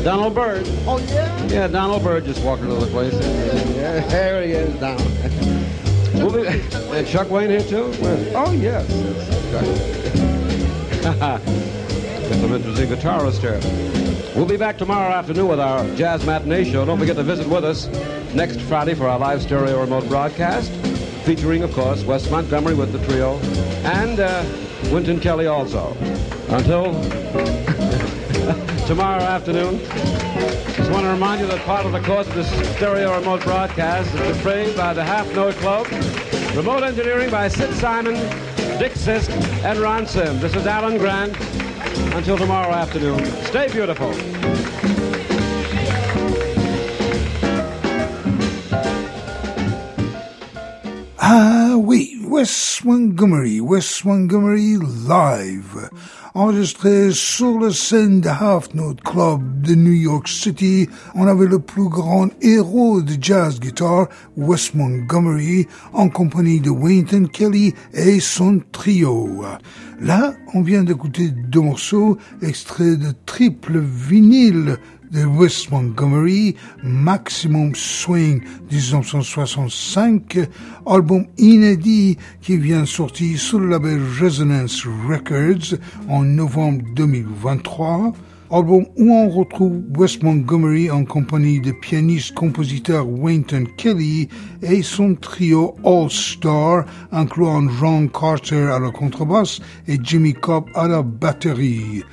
[0.04, 0.68] Donald Byrd.
[0.86, 1.46] Oh, yeah?
[1.48, 3.14] Yeah, Donald Byrd just walked into the place.
[3.74, 5.02] Yeah, there he is, Donald.
[6.14, 7.92] We'll be, and Chuck Wayne here too?
[8.02, 8.32] Where?
[8.34, 8.88] Oh, yes.
[12.48, 13.60] Got some here.
[14.34, 16.86] We'll be back tomorrow afternoon with our Jazz Matinee Show.
[16.86, 17.88] Don't forget to visit with us
[18.32, 20.72] next Friday for our live stereo remote broadcast,
[21.26, 23.36] featuring, of course, Wes Montgomery with the trio
[23.84, 24.42] and uh,
[24.90, 25.94] Winton Kelly also.
[26.48, 26.84] Until
[28.86, 29.80] tomorrow afternoon,
[30.74, 34.14] just want to remind you that part of the course of this stereo remote broadcast
[34.14, 35.86] is portrayed by the Half Note Club,
[36.56, 38.14] remote engineering by Sid Simon,
[38.78, 39.28] Dick Sisk,
[39.64, 40.40] and Ron Sim.
[40.40, 41.36] This is Alan Grant.
[42.16, 44.12] Until tomorrow afternoon, stay beautiful.
[51.20, 55.90] Ah oui, Wes Montgomery, Wes Montgomery live,
[56.38, 60.88] enregistré sur la scène de Half Note Club de New York City.
[61.16, 64.06] On avait le plus grand héros de jazz guitar,
[64.36, 69.44] Wes Montgomery, en compagnie de Wynton Kelly et son trio.
[70.00, 74.76] Là, on vient d'écouter deux morceaux extraits de triple vinyle
[75.10, 80.38] de Wes Montgomery, Maximum Swing 1965,
[80.86, 85.78] album inédit qui vient sortir sur le label Resonance Records
[86.08, 88.12] en novembre 2023.
[88.50, 94.28] Album où on retrouve Wes Montgomery en compagnie de pianiste-compositeur Wynton Kelly
[94.62, 100.88] et son trio All Star, incluant Ron Carter à la contrebasse et Jimmy Cobb à
[100.88, 102.04] la batterie.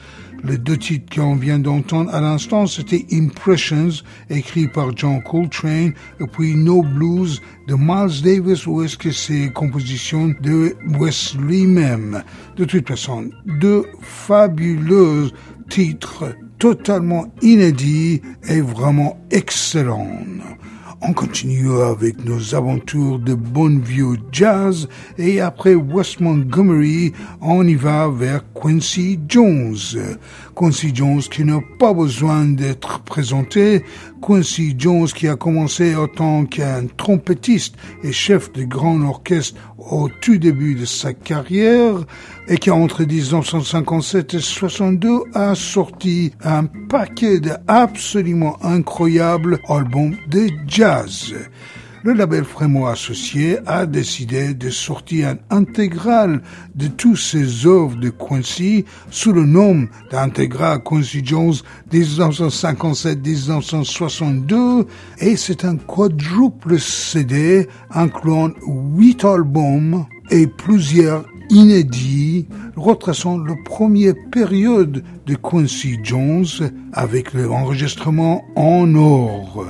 [0.48, 3.90] Les deux titres qu'on vient d'entendre à l'instant, c'était Impressions,
[4.30, 9.52] écrit par John Coltrane, et puis No Blues de Miles Davis, ou est-ce que c'est
[9.52, 12.24] composition de Wes lui-même
[12.58, 15.32] De toute façon, deux fabuleux
[15.68, 20.20] titres totalement inédits et vraiment excellents.
[21.02, 27.76] On continue avec nos aventures de bon vieux jazz et après West Montgomery, on y
[27.76, 29.76] va vers Quincy Jones.
[30.56, 33.84] Quincy Jones qui n'a pas besoin d'être présenté.
[34.22, 40.10] Quincy Jones qui a commencé en tant qu'un trompettiste et chef de grand orchestre au
[40.22, 42.06] tout début de sa carrière
[42.48, 51.36] et qui entre 1957 et 62 a sorti un paquet d'absolument incroyables albums de jazz.
[52.06, 56.44] Le label Frémo Associé a décidé de sortir un intégral
[56.76, 61.56] de tous ses œuvres de Quincy sous le nom d'intégral Quincy Jones
[61.92, 64.86] 1957-1962
[65.18, 72.46] et c'est un quadruple CD incluant huit albums et plusieurs inédits
[72.76, 76.46] retraçant la première période de Quincy Jones
[76.94, 79.66] avec l'enregistrement en or.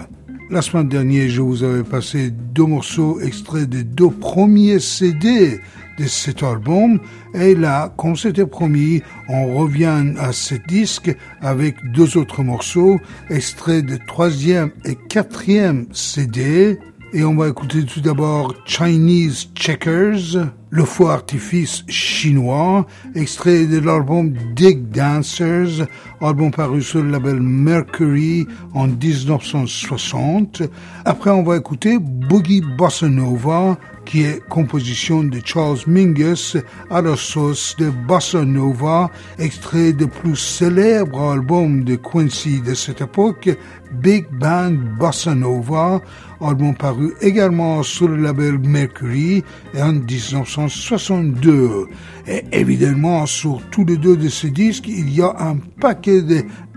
[0.52, 5.60] La semaine dernière, je vous avais passé deux morceaux extraits des deux premiers CD
[5.98, 7.00] de cet album.
[7.34, 13.00] Et là, comme c'était promis, on revient à ce disque avec deux autres morceaux
[13.32, 16.78] extraits de troisième et quatrième CD.
[17.12, 22.86] Et on va écouter tout d'abord Chinese Checkers, le faux artifice chinois,
[23.16, 25.88] extrait de l'album Dig Dancers,
[26.20, 30.64] album paru sur le label Mercury en 1960.
[31.06, 36.58] Après, on va écouter Boogie Bossa Nova, qui est composition de Charles Mingus
[36.90, 39.10] à la sauce de Bossa Nova,
[39.40, 43.50] extrait du plus célèbre album de Quincy de cette époque,
[43.92, 46.02] Big Band Bossa Nova,
[46.42, 49.44] album paru également sur le label Mercury
[49.78, 51.88] en 1962.
[52.28, 56.22] Et évidemment, sur tous les deux de ces disques, il y a un paquet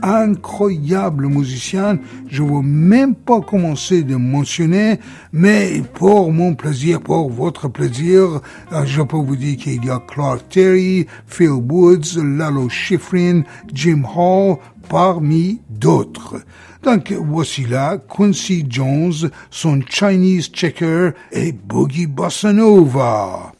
[0.03, 1.99] d'incroyables musiciens.
[2.29, 4.99] Je ne veux même pas commencer de mentionner,
[5.33, 8.41] mais pour mon plaisir, pour votre plaisir,
[8.85, 13.43] je peux vous dire qu'il y a Clark Terry, Phil Woods, Lalo Schifrin,
[13.73, 14.57] Jim Hall,
[14.89, 16.37] parmi d'autres.
[16.83, 23.53] Donc voici là Quincy Jones, son Chinese Checker et Boogie Bossa Nova.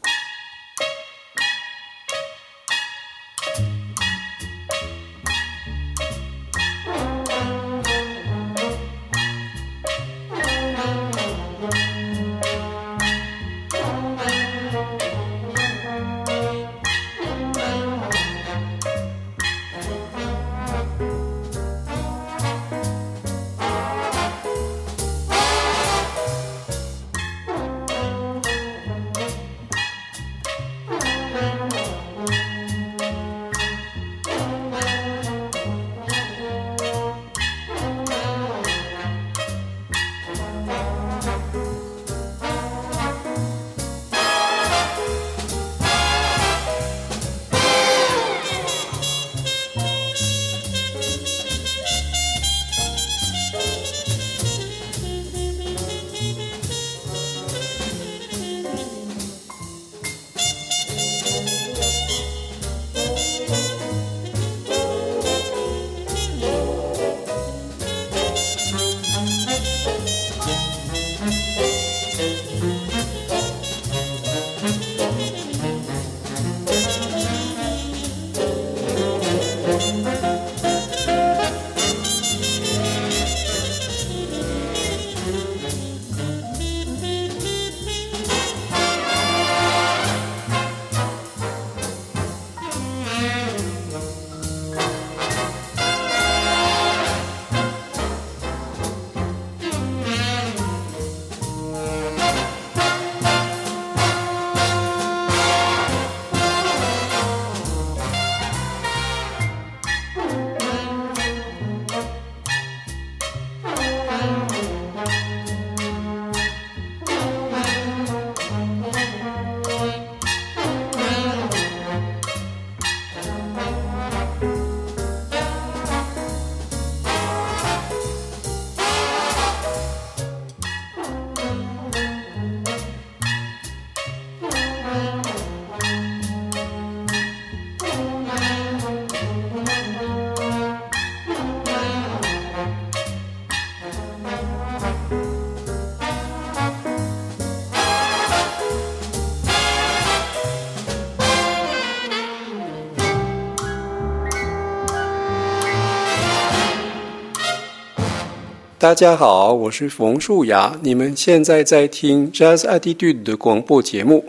[158.79, 164.23] 大家好，我是冯树雅，你们现在在听 Jazz Attitude 的广播节目。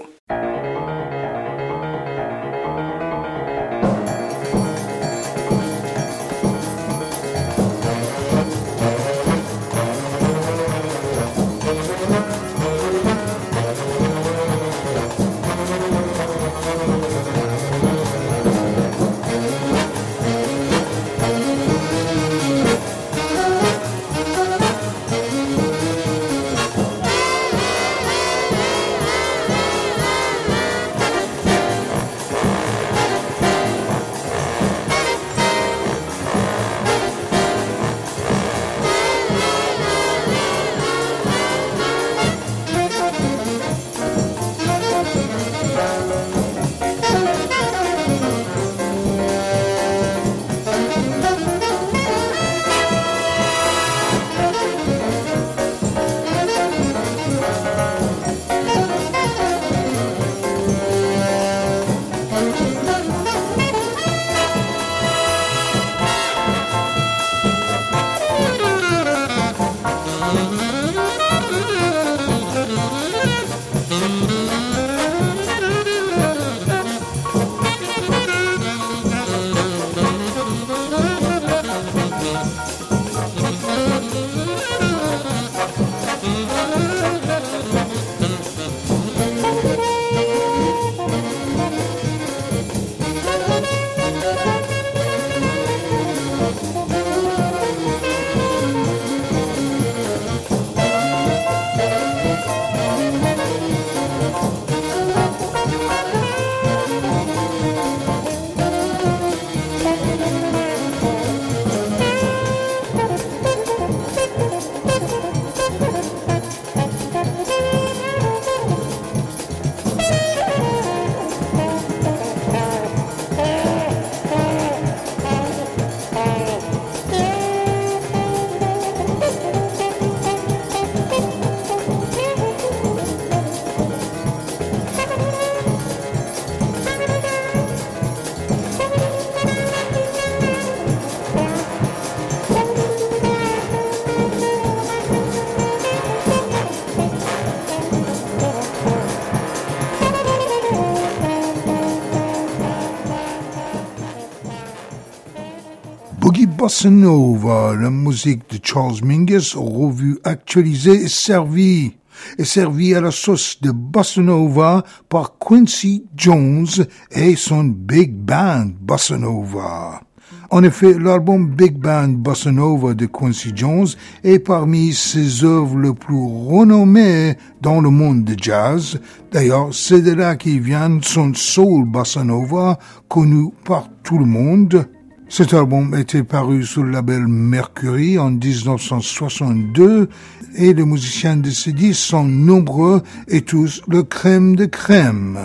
[156.60, 161.94] Bossa Nova, la musique de Charles Mingus, revue, actualisée et servie,
[162.36, 166.66] est servie à la sauce de Bossa Nova par Quincy Jones
[167.12, 170.02] et son Big Band Bossa Nova.
[170.50, 173.88] En effet, l'album Big Band Bossa Nova de Quincy Jones
[174.22, 179.00] est parmi ses œuvres les plus renommées dans le monde de jazz.
[179.32, 182.78] D'ailleurs, c'est de là qu'il vient son soul Bossa Nova,
[183.08, 184.86] connu par tout le monde.
[185.32, 190.08] Cet album était paru sous le label Mercury en 1962
[190.56, 195.38] et les musiciens de disque sont nombreux et tous le crème de crème.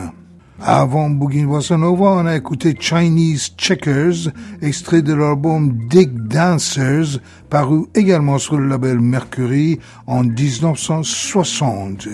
[0.59, 4.31] Avant Boogie Bossa Nova, on a écouté Chinese Checkers,
[4.63, 7.19] extrait de l'album Dig Dancers,
[7.51, 12.07] paru également sur le label Mercury en 1960.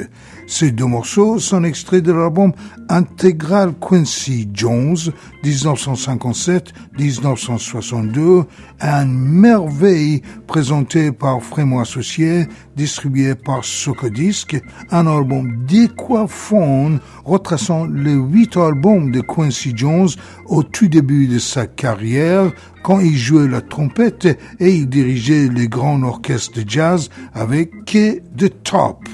[0.51, 2.51] Ces deux morceaux sont extraits de l'album
[2.89, 4.97] Intégral Quincy Jones
[5.45, 8.43] 1957-1962,
[8.81, 14.61] un merveille présenté par Frémo Associé, distribué par Socodisc,
[14.91, 20.09] un album décoiffant retraçant les huit albums de Quincy Jones
[20.47, 22.51] au tout début de sa carrière,
[22.83, 24.25] quand il jouait la trompette
[24.59, 29.07] et il dirigeait les grands orchestres de jazz avec Kay The Top.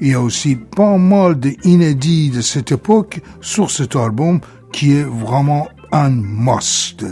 [0.00, 4.40] Il y a aussi pas mal d'inédits de cette époque sur cet album
[4.72, 7.04] qui est vraiment un must.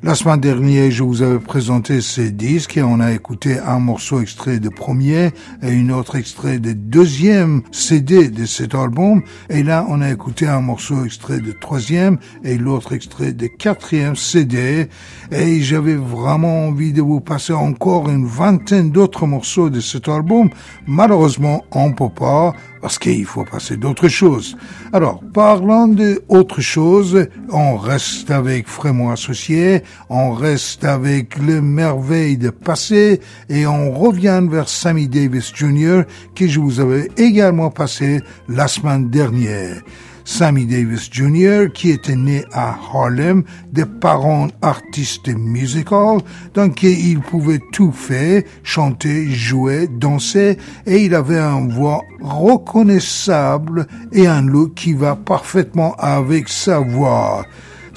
[0.00, 4.20] La semaine dernière, je vous avais présenté ces disques et on a écouté un morceau
[4.20, 9.22] extrait de premier et une autre extrait de deuxième CD de cet album.
[9.50, 14.14] Et là, on a écouté un morceau extrait de troisième et l'autre extrait de quatrième
[14.14, 14.88] CD.
[15.32, 20.48] Et j'avais vraiment envie de vous passer encore une vingtaine d'autres morceaux de cet album.
[20.86, 24.56] Malheureusement, on peut pas parce qu'il faut passer d'autres choses.
[24.92, 32.50] Alors, parlant d'autres choses, on reste avec Frémont Associé, on reste avec le merveille de
[32.50, 36.02] passé et on revient vers Sammy Davis Jr.
[36.34, 39.82] que je vous avais également passé la semaine dernière.
[40.28, 46.20] Sammy Davis Jr., qui était né à Harlem, des parents artistes musicaux,
[46.52, 54.26] donc il pouvait tout faire, chanter, jouer, danser, et il avait une voix reconnaissable et
[54.26, 57.46] un look qui va parfaitement avec sa voix.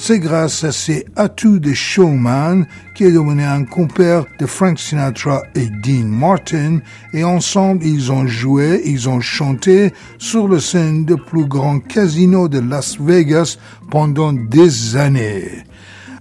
[0.03, 2.65] C'est grâce à ces atouts de showman
[2.95, 6.80] qui est devenu un compère de Frank Sinatra et Dean Martin
[7.14, 12.48] et ensemble ils ont joué, ils ont chanté sur le scène de plus grand casino
[12.48, 13.60] de Las Vegas
[13.91, 15.65] pendant des années.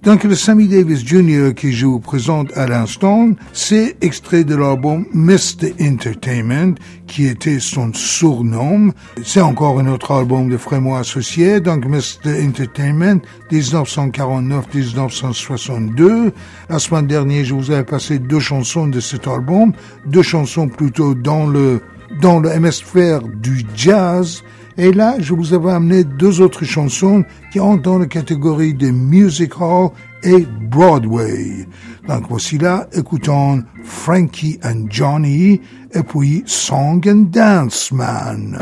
[0.03, 1.53] Donc le Sammy Davis Jr.
[1.55, 5.75] que je vous présente à l'instant, c'est extrait de l'album Mr.
[5.79, 6.75] Entertainment,
[7.07, 8.95] qui était son surnom.
[9.23, 12.43] C'est encore un autre album de Frémo associé, donc Mr.
[12.43, 13.21] Entertainment
[13.53, 16.33] 1949-1962.
[16.71, 19.75] La semaine dernière, je vous avais passé deux chansons de cet album,
[20.07, 21.83] deux chansons plutôt dans le
[22.23, 24.43] dans le hémisphère du jazz.
[24.83, 28.91] Et là, je vous avais amené deux autres chansons qui entrent dans la catégorie de
[28.91, 29.91] musical
[30.23, 31.67] et Broadway.
[32.09, 35.61] Donc voici là, écoutons Frankie and Johnny
[35.93, 38.59] et puis Song and Dance Man.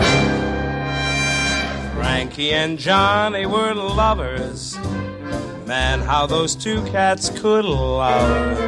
[1.94, 4.76] Frankie and Johnny were lovers.
[5.68, 8.58] Man, how those two cats could love.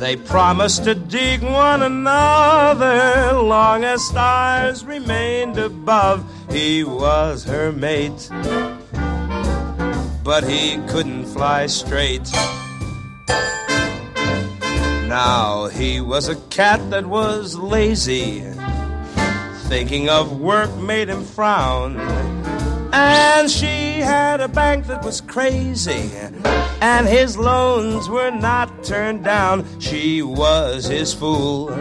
[0.00, 6.24] They promised to dig one another long as stars remained above.
[6.52, 8.28] He was her mate,
[10.22, 12.30] but he couldn't fly straight.
[15.08, 18.44] Now he was a cat that was lazy.
[19.68, 21.98] Thinking of work made him frown.
[22.92, 26.10] And she had a bank that was crazy.
[26.82, 29.64] And his loans were not turned down.
[29.80, 31.72] She was his fool.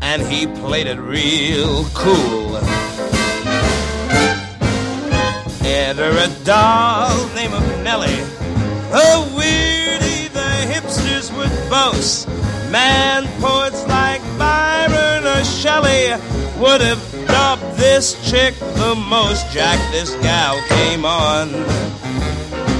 [0.00, 2.55] And he played it real cool.
[5.66, 7.52] Enter a doll named
[7.82, 8.20] Nellie.
[8.92, 12.28] A weirdie the hipsters would boast.
[12.70, 16.12] Man, poets like Byron or Shelley
[16.60, 19.50] would have dubbed this chick the most.
[19.52, 21.50] Jack, this gal came on.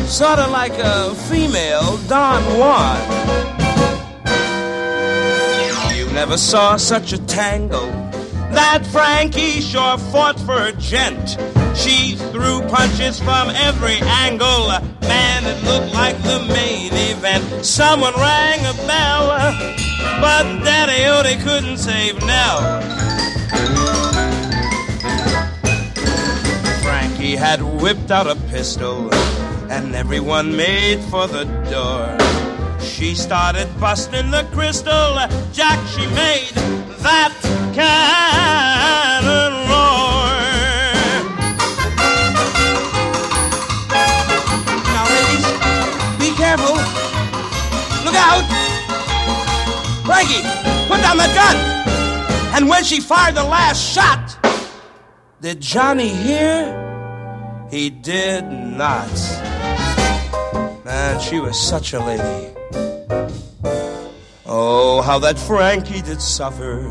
[0.07, 3.01] Sorta like a female Don Juan.
[5.97, 7.91] You never saw such a tango.
[8.53, 11.37] That Frankie sure fought for a gent.
[11.77, 14.69] She threw punches from every angle.
[15.01, 17.65] Man, it looked like the main event.
[17.65, 19.29] Someone rang a bell,
[20.21, 22.61] but Daddy Odie couldn't save Nell.
[26.83, 29.09] Frankie had whipped out a pistol,
[29.71, 32.05] and everyone made for the door.
[32.81, 35.17] She started busting the crystal.
[35.55, 36.53] Jack, she made
[37.01, 37.33] that
[37.75, 39.26] cannon
[48.27, 48.47] out!
[50.05, 50.43] Frankie,
[50.89, 51.57] put down that gun!
[52.57, 54.25] And when she fired the last shot,
[55.41, 56.85] did Johnny hear?
[57.71, 59.13] He did not.
[60.85, 62.55] Man, she was such a lady.
[64.47, 66.83] Oh, how that Frankie did suffer.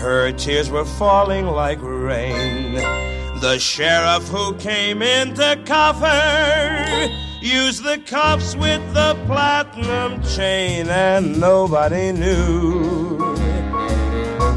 [0.00, 2.74] Her tears were falling like rain.
[3.40, 7.08] The sheriff who came in to her
[7.46, 13.36] used the cuffs with the platinum chain, and nobody knew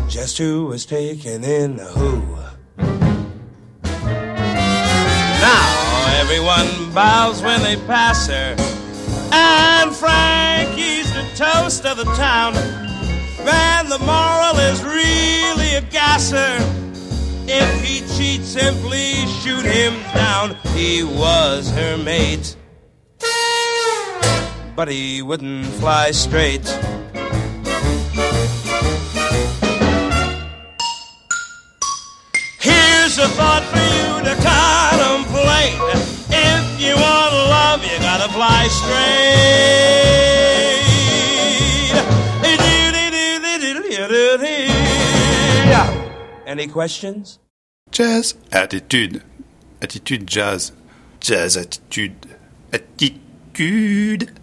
[0.08, 2.22] just who was taking in who.
[5.48, 8.56] Now everyone bows when they pass her,
[9.32, 12.56] and Frankie's the toast of the town.
[13.42, 16.58] And the moral is really a gasser.
[17.48, 20.56] If he cheats, simply shoot him down.
[20.76, 22.56] He was her mate,
[24.80, 26.66] but he wouldn't fly straight.
[32.62, 35.76] Here's a thought for you to contemplate.
[36.32, 39.20] If you want love, you gotta fly straight.
[46.48, 47.40] Any questions?
[47.92, 49.24] Jazz attitude.
[49.82, 50.72] Attitude jazz.
[51.20, 52.38] Jazz attitude.
[52.72, 54.39] Attitude.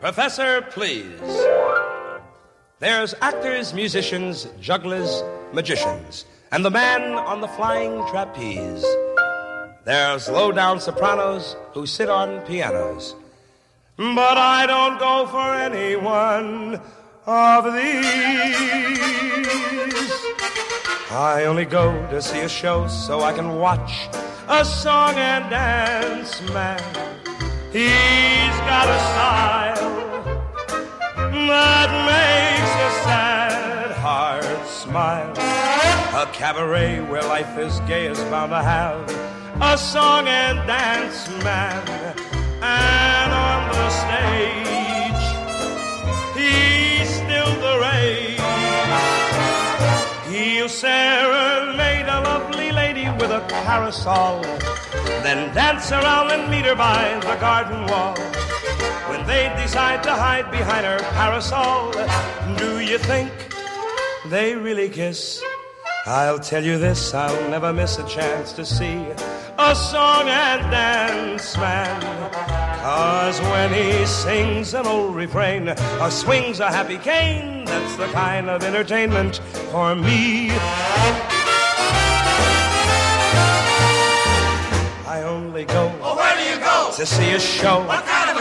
[0.00, 1.18] Professor, please.
[2.78, 5.22] There's actors, musicians, jugglers,
[5.52, 8.84] magicians, and the man on the flying trapeze.
[9.84, 13.14] There's low down sopranos who sit on pianos.
[13.96, 16.80] But I don't go for any one
[17.26, 18.53] of these.
[21.14, 24.08] I only go to see a show so I can watch
[24.48, 26.82] a song and dance man.
[27.70, 30.24] He's got a style
[31.46, 35.30] that makes a sad heart smile.
[36.20, 39.08] A cabaret where life is gay is bound to have
[39.62, 41.88] a song and dance man.
[42.60, 44.63] And on the stage,
[50.74, 54.42] serenade a lovely lady with a parasol,
[55.22, 58.16] then dance around and meet her by the garden wall.
[59.08, 61.92] When they decide to hide behind her parasol,
[62.58, 63.30] do you think
[64.30, 65.40] they really kiss?
[66.06, 68.96] I'll tell you this, I'll never miss a chance to see
[69.58, 72.00] a song and dance man.
[72.82, 78.50] Cause when he sings an old refrain or swings a happy cane, that's the kind
[78.50, 79.36] of entertainment
[79.70, 80.50] for me.
[85.06, 85.92] I only go.
[86.02, 86.92] Oh, where do you go?
[86.96, 87.86] To see a show.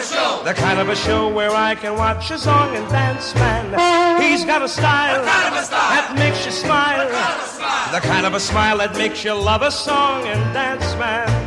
[0.04, 0.44] What kind of a show?
[0.44, 4.22] The kind of a show where I can watch a song and dance man.
[4.22, 5.22] He's got a style.
[5.22, 5.80] What kind of a style?
[5.80, 7.06] That makes you smile.
[7.06, 7.92] What kind of a smile?
[7.94, 11.43] The kind of a smile that makes you love a song and dance man.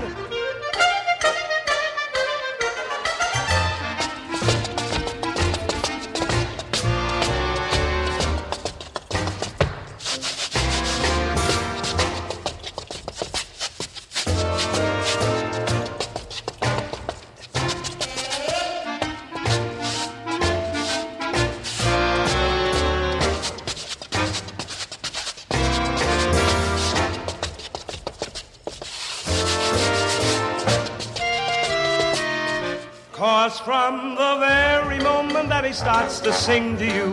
[36.47, 37.13] Sing to you,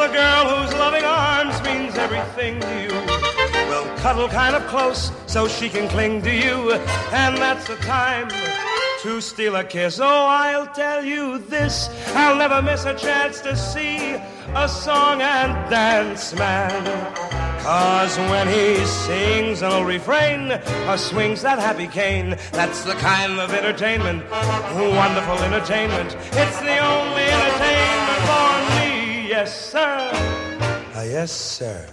[0.00, 2.88] the girl whose loving arms means everything to you
[3.68, 6.72] We'll cuddle kind of close so she can cling to you.
[7.12, 8.30] And that's the time
[9.02, 10.00] to steal a kiss.
[10.00, 14.16] Oh, I'll tell you this I'll never miss a chance to see
[14.54, 16.82] a song and dance man.
[17.60, 20.52] Cause when he sings an old refrain
[20.88, 26.16] or swings that happy cane, that's the kind of entertainment, wonderful entertainment.
[26.32, 27.99] It's the only entertainment
[28.30, 30.10] for me, yes, sir.
[30.94, 31.86] Ah, yes, sir.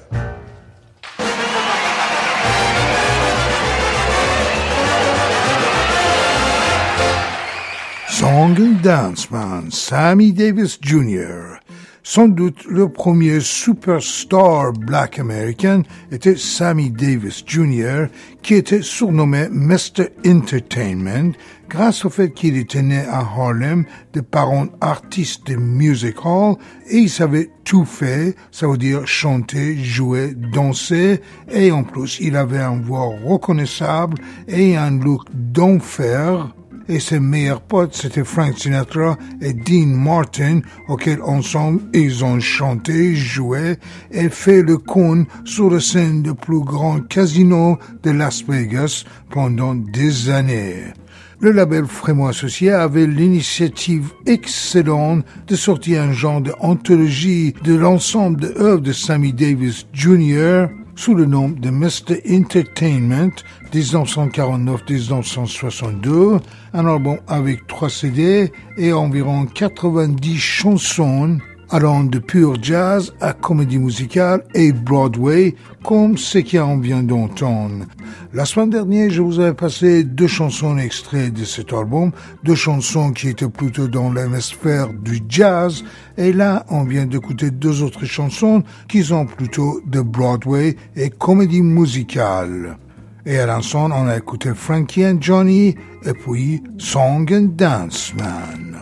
[8.10, 11.60] Song and Dance Man, Sammy Davis Jr.
[12.04, 18.06] Sans doute le premier superstar black américain était Sammy Davis Jr.,
[18.42, 20.10] qui était surnommé Mr.
[20.26, 21.34] Entertainment
[21.70, 26.56] grâce au fait qu'il né à Harlem de parents artistes de music hall
[26.90, 31.22] et il savait tout faire, ça veut dire chanter, jouer, danser
[31.52, 34.18] et en plus il avait une voix reconnaissable
[34.48, 36.54] et un look d'enfer
[36.90, 43.14] et ses meilleurs potes, c'était Frank Sinatra et Dean Martin, auxquels ensemble ils ont chanté,
[43.14, 43.76] joué
[44.12, 49.76] et fait le con sur la scène du plus grand casino de Las Vegas pendant
[49.76, 50.94] des années.
[51.40, 58.56] Le label Frémont Associé avait l'initiative excellente de sortir un genre d'anthologie de l'ensemble de
[58.60, 60.66] œuvres de Sammy Davis Jr.,
[60.96, 62.24] sous le nom de Mr.
[62.28, 63.30] Entertainment
[63.72, 66.40] 1949-1962,
[66.74, 71.38] un album avec trois CD et environ 90 chansons
[71.70, 77.86] allant de pur jazz à comédie musicale et Broadway, comme ce qu'on vient d'entendre.
[78.34, 82.12] La semaine dernière, je vous avais passé deux chansons extraits de cet album,
[82.44, 85.84] deux chansons qui étaient plutôt dans l'hémisphère du jazz,
[86.18, 91.62] et là, on vient d'écouter deux autres chansons qui sont plutôt de Broadway et comédie
[91.62, 92.78] musicale.
[93.26, 95.76] Et à l'instant, on a écouté Frankie and Johnny,
[96.06, 98.77] et puis Song and Dance Man.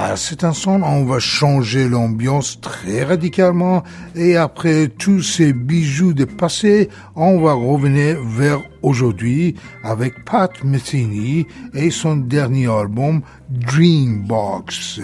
[0.00, 3.82] À cet instant, on va changer l'ambiance très radicalement.
[4.14, 11.48] Et après tous ces bijoux de passé, on va revenir vers aujourd'hui avec Pat Metheny
[11.74, 15.00] et son dernier album Dreambox,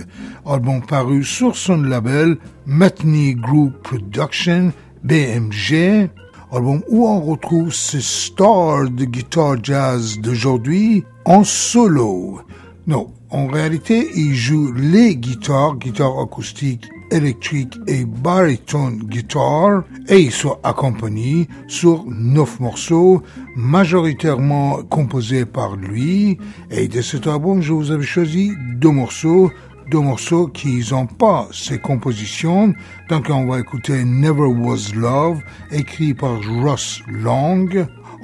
[0.46, 4.72] album paru sur son label Metheny Group Production
[5.02, 6.08] BMG,
[6.52, 12.42] album où on retrouve ce star de guitare jazz d'aujourd'hui en solo.
[12.86, 20.30] Non, en réalité, il joue les guitares, guitare acoustique, électrique et baritone guitare, et il
[20.30, 23.24] soit accompagné sur neuf morceaux,
[23.56, 26.38] majoritairement composés par lui.
[26.70, 29.50] Et de cet album, je vous avais choisi deux morceaux,
[29.90, 32.72] deux morceaux qui n'ont pas ces compositions.
[33.08, 35.40] Donc on va écouter Never Was Love,
[35.72, 37.68] écrit par Ross Long.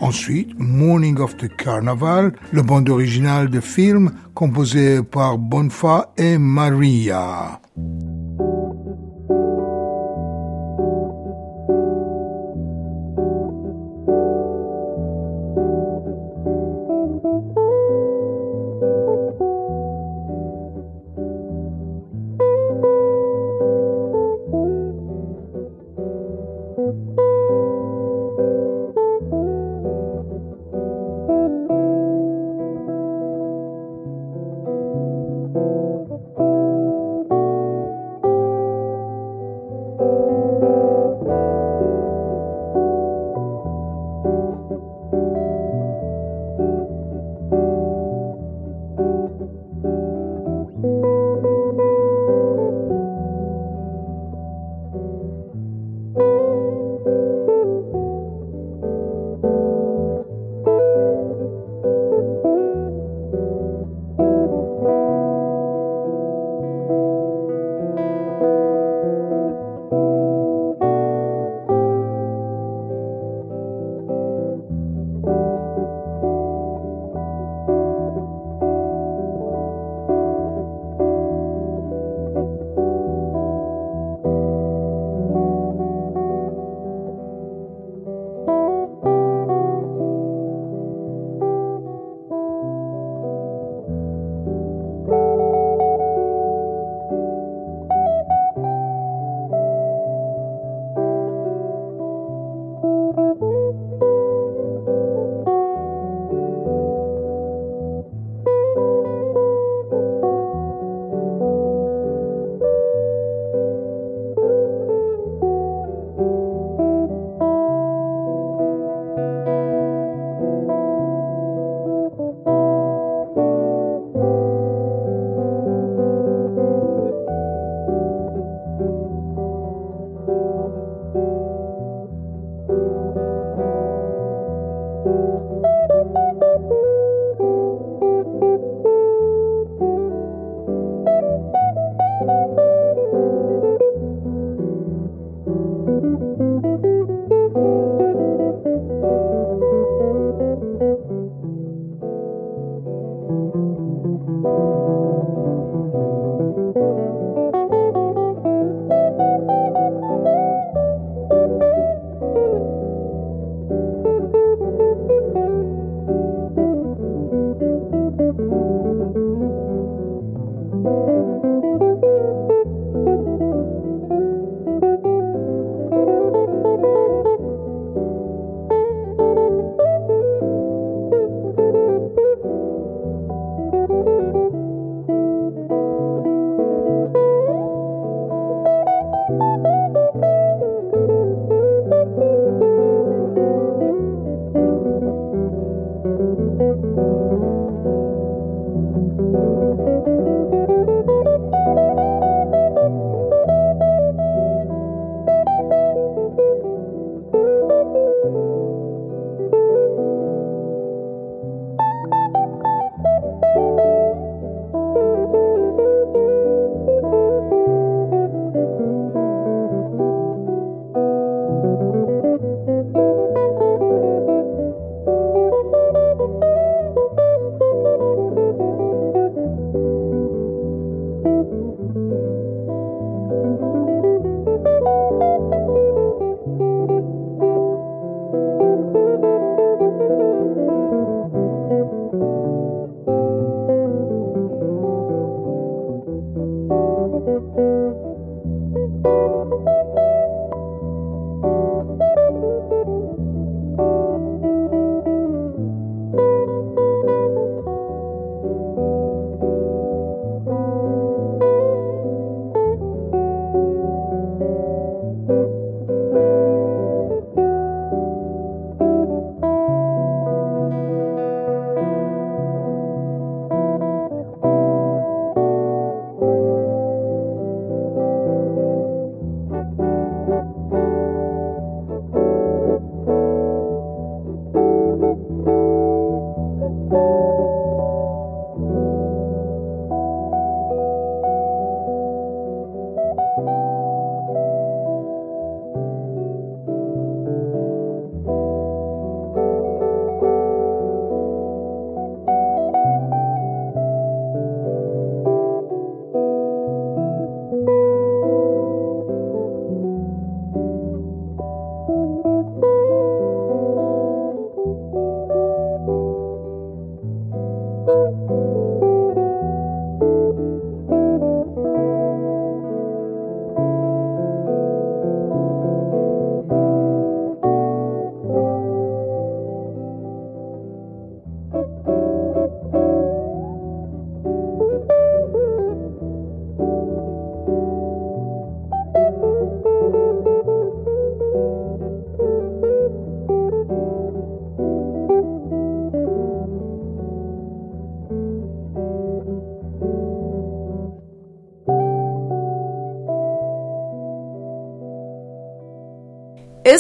[0.00, 7.60] Ensuite, Morning of the Carnival, le bande original de film composé par Bonfa et Maria.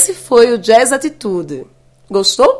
[0.00, 1.66] Esse foi o Jazz Atitude.
[2.10, 2.59] Gostou?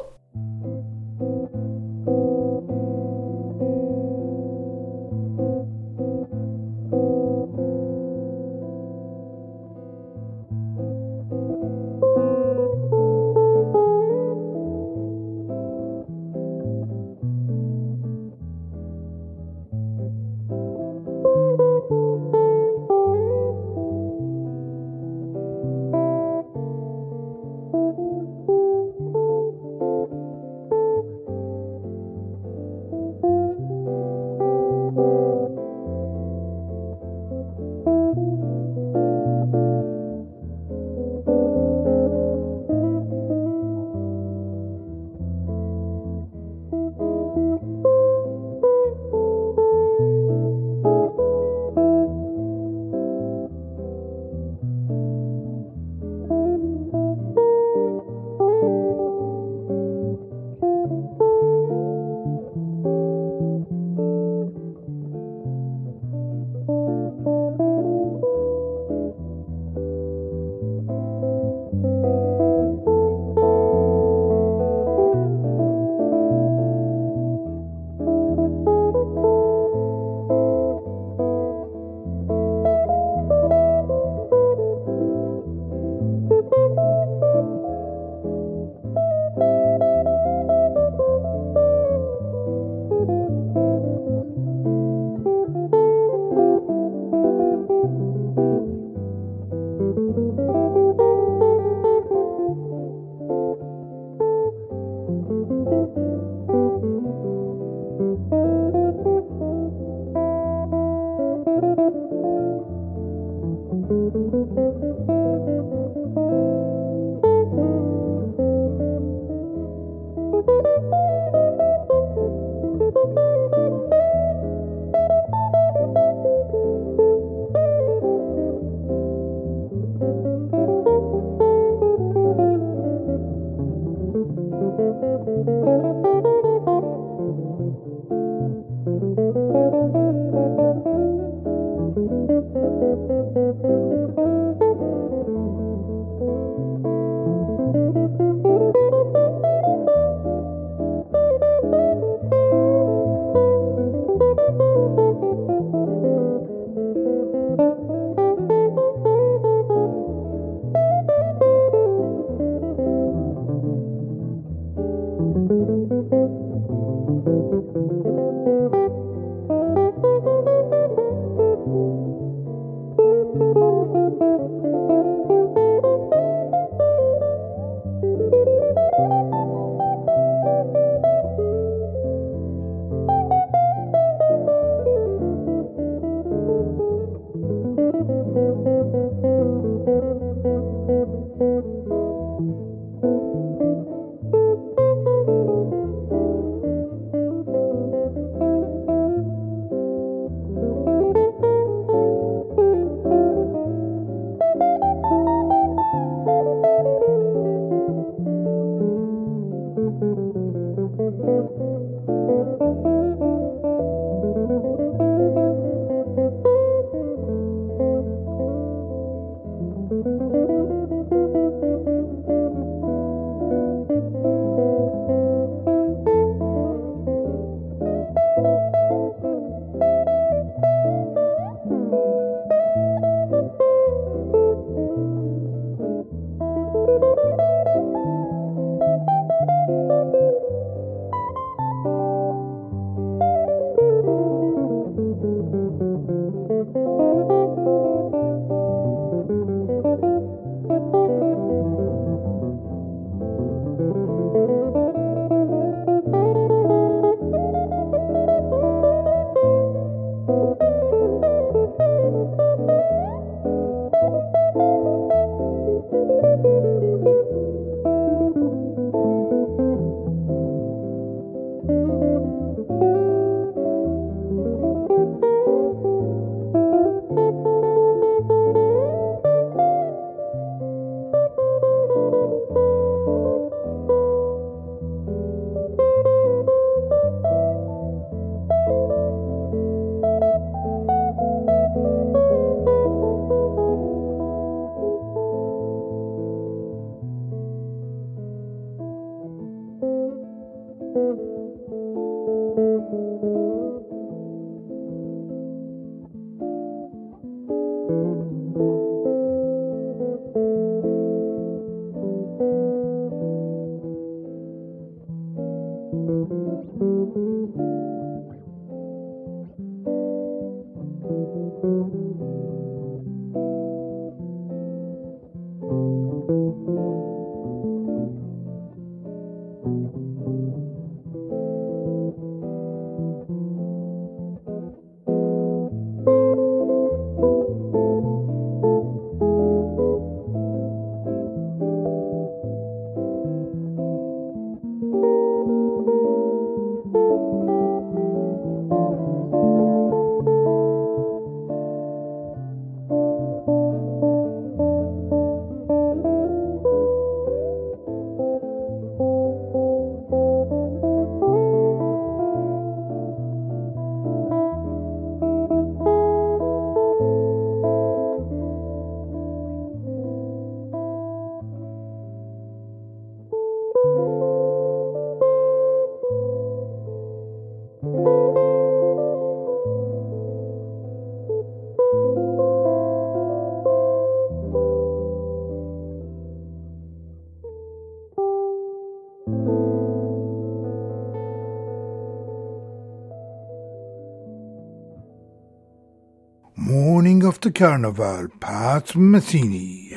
[397.41, 399.95] The Carnival, Pat Metheny.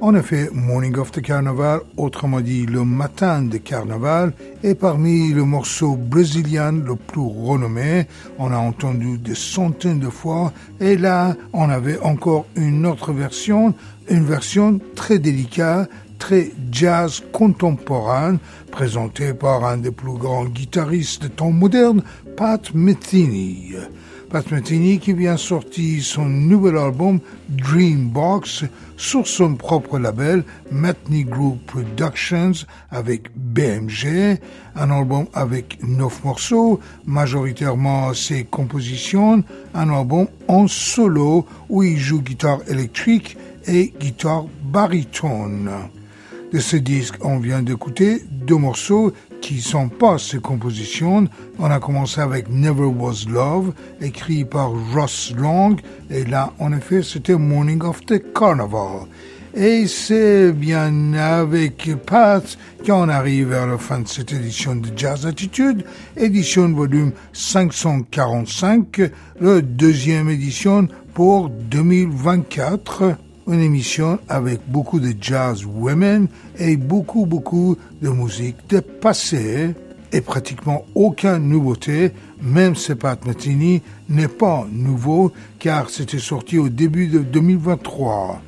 [0.00, 4.32] En effet, Morning of the Carnival, autrement dit le matin de carnaval,
[4.62, 8.06] est parmi les morceaux brésiliens le plus renommé.
[8.38, 13.74] On a entendu des centaines de fois et là, on avait encore une autre version,
[14.08, 18.38] une version très délicate, très jazz contemporain,
[18.70, 22.02] présentée par un des plus grands guitaristes de temps moderne,
[22.36, 23.69] Pat Metheny.
[24.30, 28.62] Pat Metheny qui vient sortir son nouvel album Dreambox
[28.96, 32.52] sur son propre label Metheny Group Productions
[32.92, 34.38] avec BMG,
[34.76, 39.42] un album avec neuf morceaux, majoritairement ses compositions,
[39.74, 43.36] un album en solo où il joue guitare électrique
[43.66, 45.70] et guitare baritone.
[46.52, 51.26] De ce disque, on vient d'écouter deux morceaux qui sont pas ses compositions.
[51.58, 55.76] On a commencé avec Never Was Love, écrit par Ross Long,
[56.10, 59.06] et là, en effet, c'était Morning of the Carnival.
[59.54, 62.56] Et c'est bien avec Pat
[62.86, 65.84] qu'on arrive vers la fin de cette édition de Jazz Attitude,
[66.16, 69.10] édition volume 545,
[69.40, 73.16] la deuxième édition pour 2024
[73.52, 76.28] une émission avec beaucoup de jazz women
[76.58, 79.74] et beaucoup, beaucoup de musique de passé
[80.12, 82.12] et pratiquement aucune nouveauté,
[82.42, 88.42] même si Pat Metheny n'est pas nouveau car c'était sorti au début de 2023.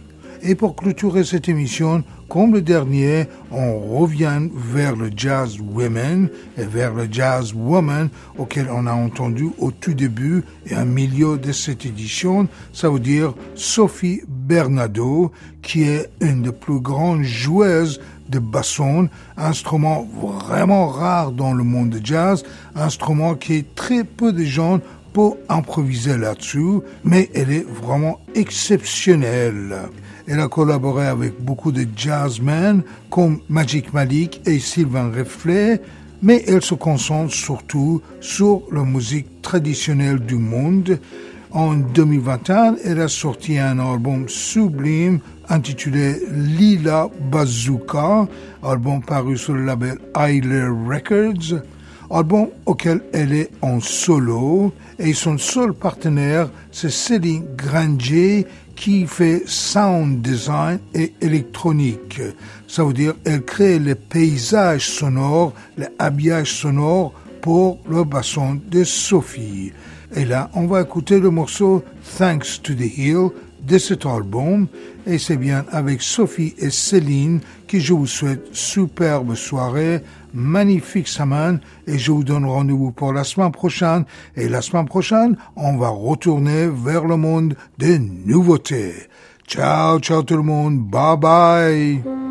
[0.44, 6.64] Et pour clôturer cette émission, comme le dernier, on revient vers le jazz women et
[6.64, 11.52] vers le jazz woman auquel on a entendu au tout début et au milieu de
[11.52, 12.48] cette édition.
[12.72, 15.30] Ça veut dire Sophie Bernardo,
[15.62, 20.08] qui est une des plus grandes joueuses de basson, instrument
[20.40, 22.42] vraiment rare dans le monde de jazz,
[22.74, 24.80] instrument qui très peu de gens
[25.12, 29.76] peuvent improviser là-dessus, mais elle est vraiment exceptionnelle.
[30.26, 35.80] Elle a collaboré avec beaucoup de jazzmen comme Magic Malik et Sylvain Reflet,
[36.22, 40.98] mais elle se concentre surtout sur la musique traditionnelle du monde.
[41.50, 45.18] En 2021, elle a sorti un album sublime
[45.48, 48.26] intitulé Lila Bazooka,
[48.62, 51.60] album paru sur le label Eiler Records,
[52.10, 58.46] album auquel elle est en solo et son seul partenaire c'est Céline Granger
[58.82, 62.20] qui fait sound design et électronique.
[62.66, 68.82] Ça veut dire elle crée les paysages sonores, les habillages sonores pour le basson de
[68.82, 69.70] Sophie.
[70.16, 71.84] Et là, on va écouter le morceau
[72.18, 73.28] Thanks to the Hill
[73.64, 74.66] de cet album.
[75.06, 77.38] Et c'est bien avec Sophie et Céline
[77.68, 80.02] que je vous souhaite superbe soirée,
[80.34, 84.04] magnifique semaine et je vous donne rendez-vous pour la semaine prochaine.
[84.36, 88.94] Et la semaine prochaine, on va retourner vers le monde des nouveautés.
[89.46, 90.78] Ciao, ciao tout le monde.
[90.78, 92.21] Bye bye.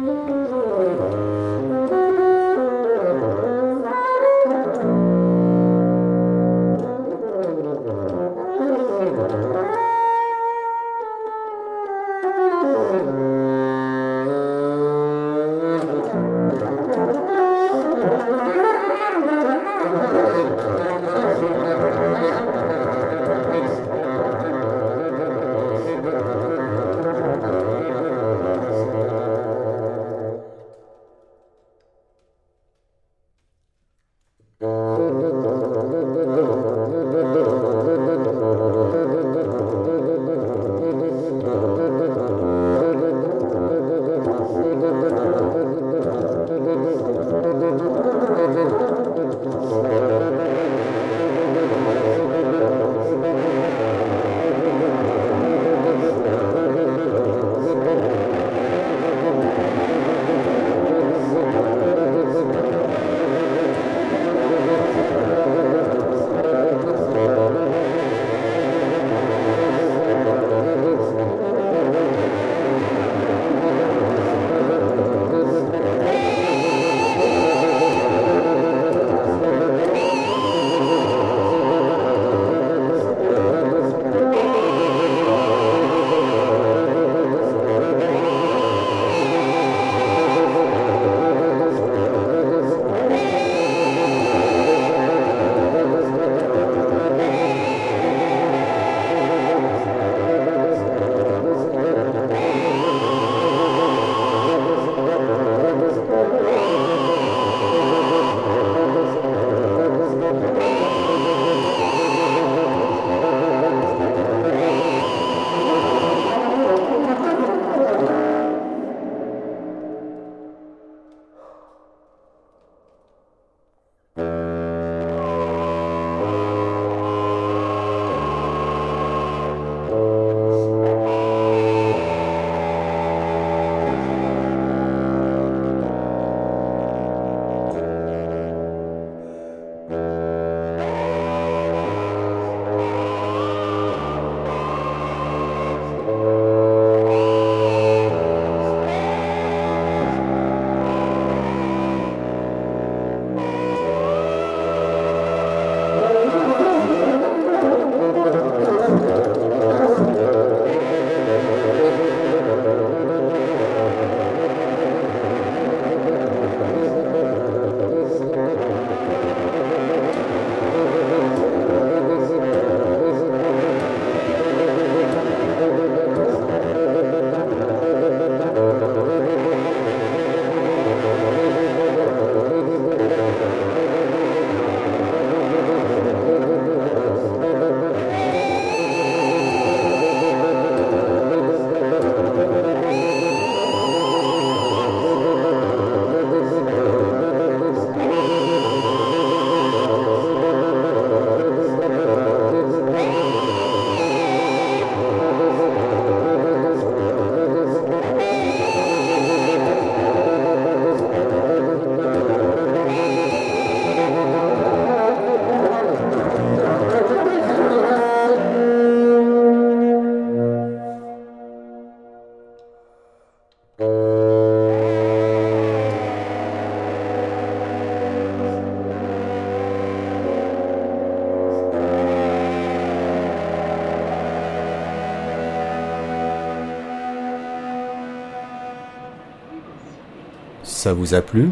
[240.81, 241.51] Ça vous a plu?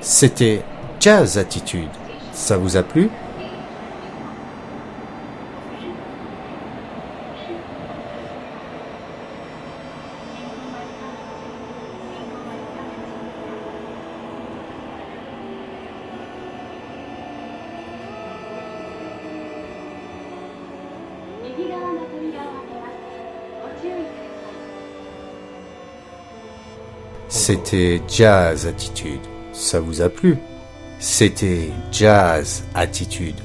[0.00, 0.62] C'était
[1.00, 1.88] Jazz Attitude.
[2.32, 3.10] Ça vous a plu?
[27.72, 29.22] C'était Jazz Attitude.
[29.54, 30.36] Ça vous a plu?
[30.98, 33.36] C'était Jazz Attitude.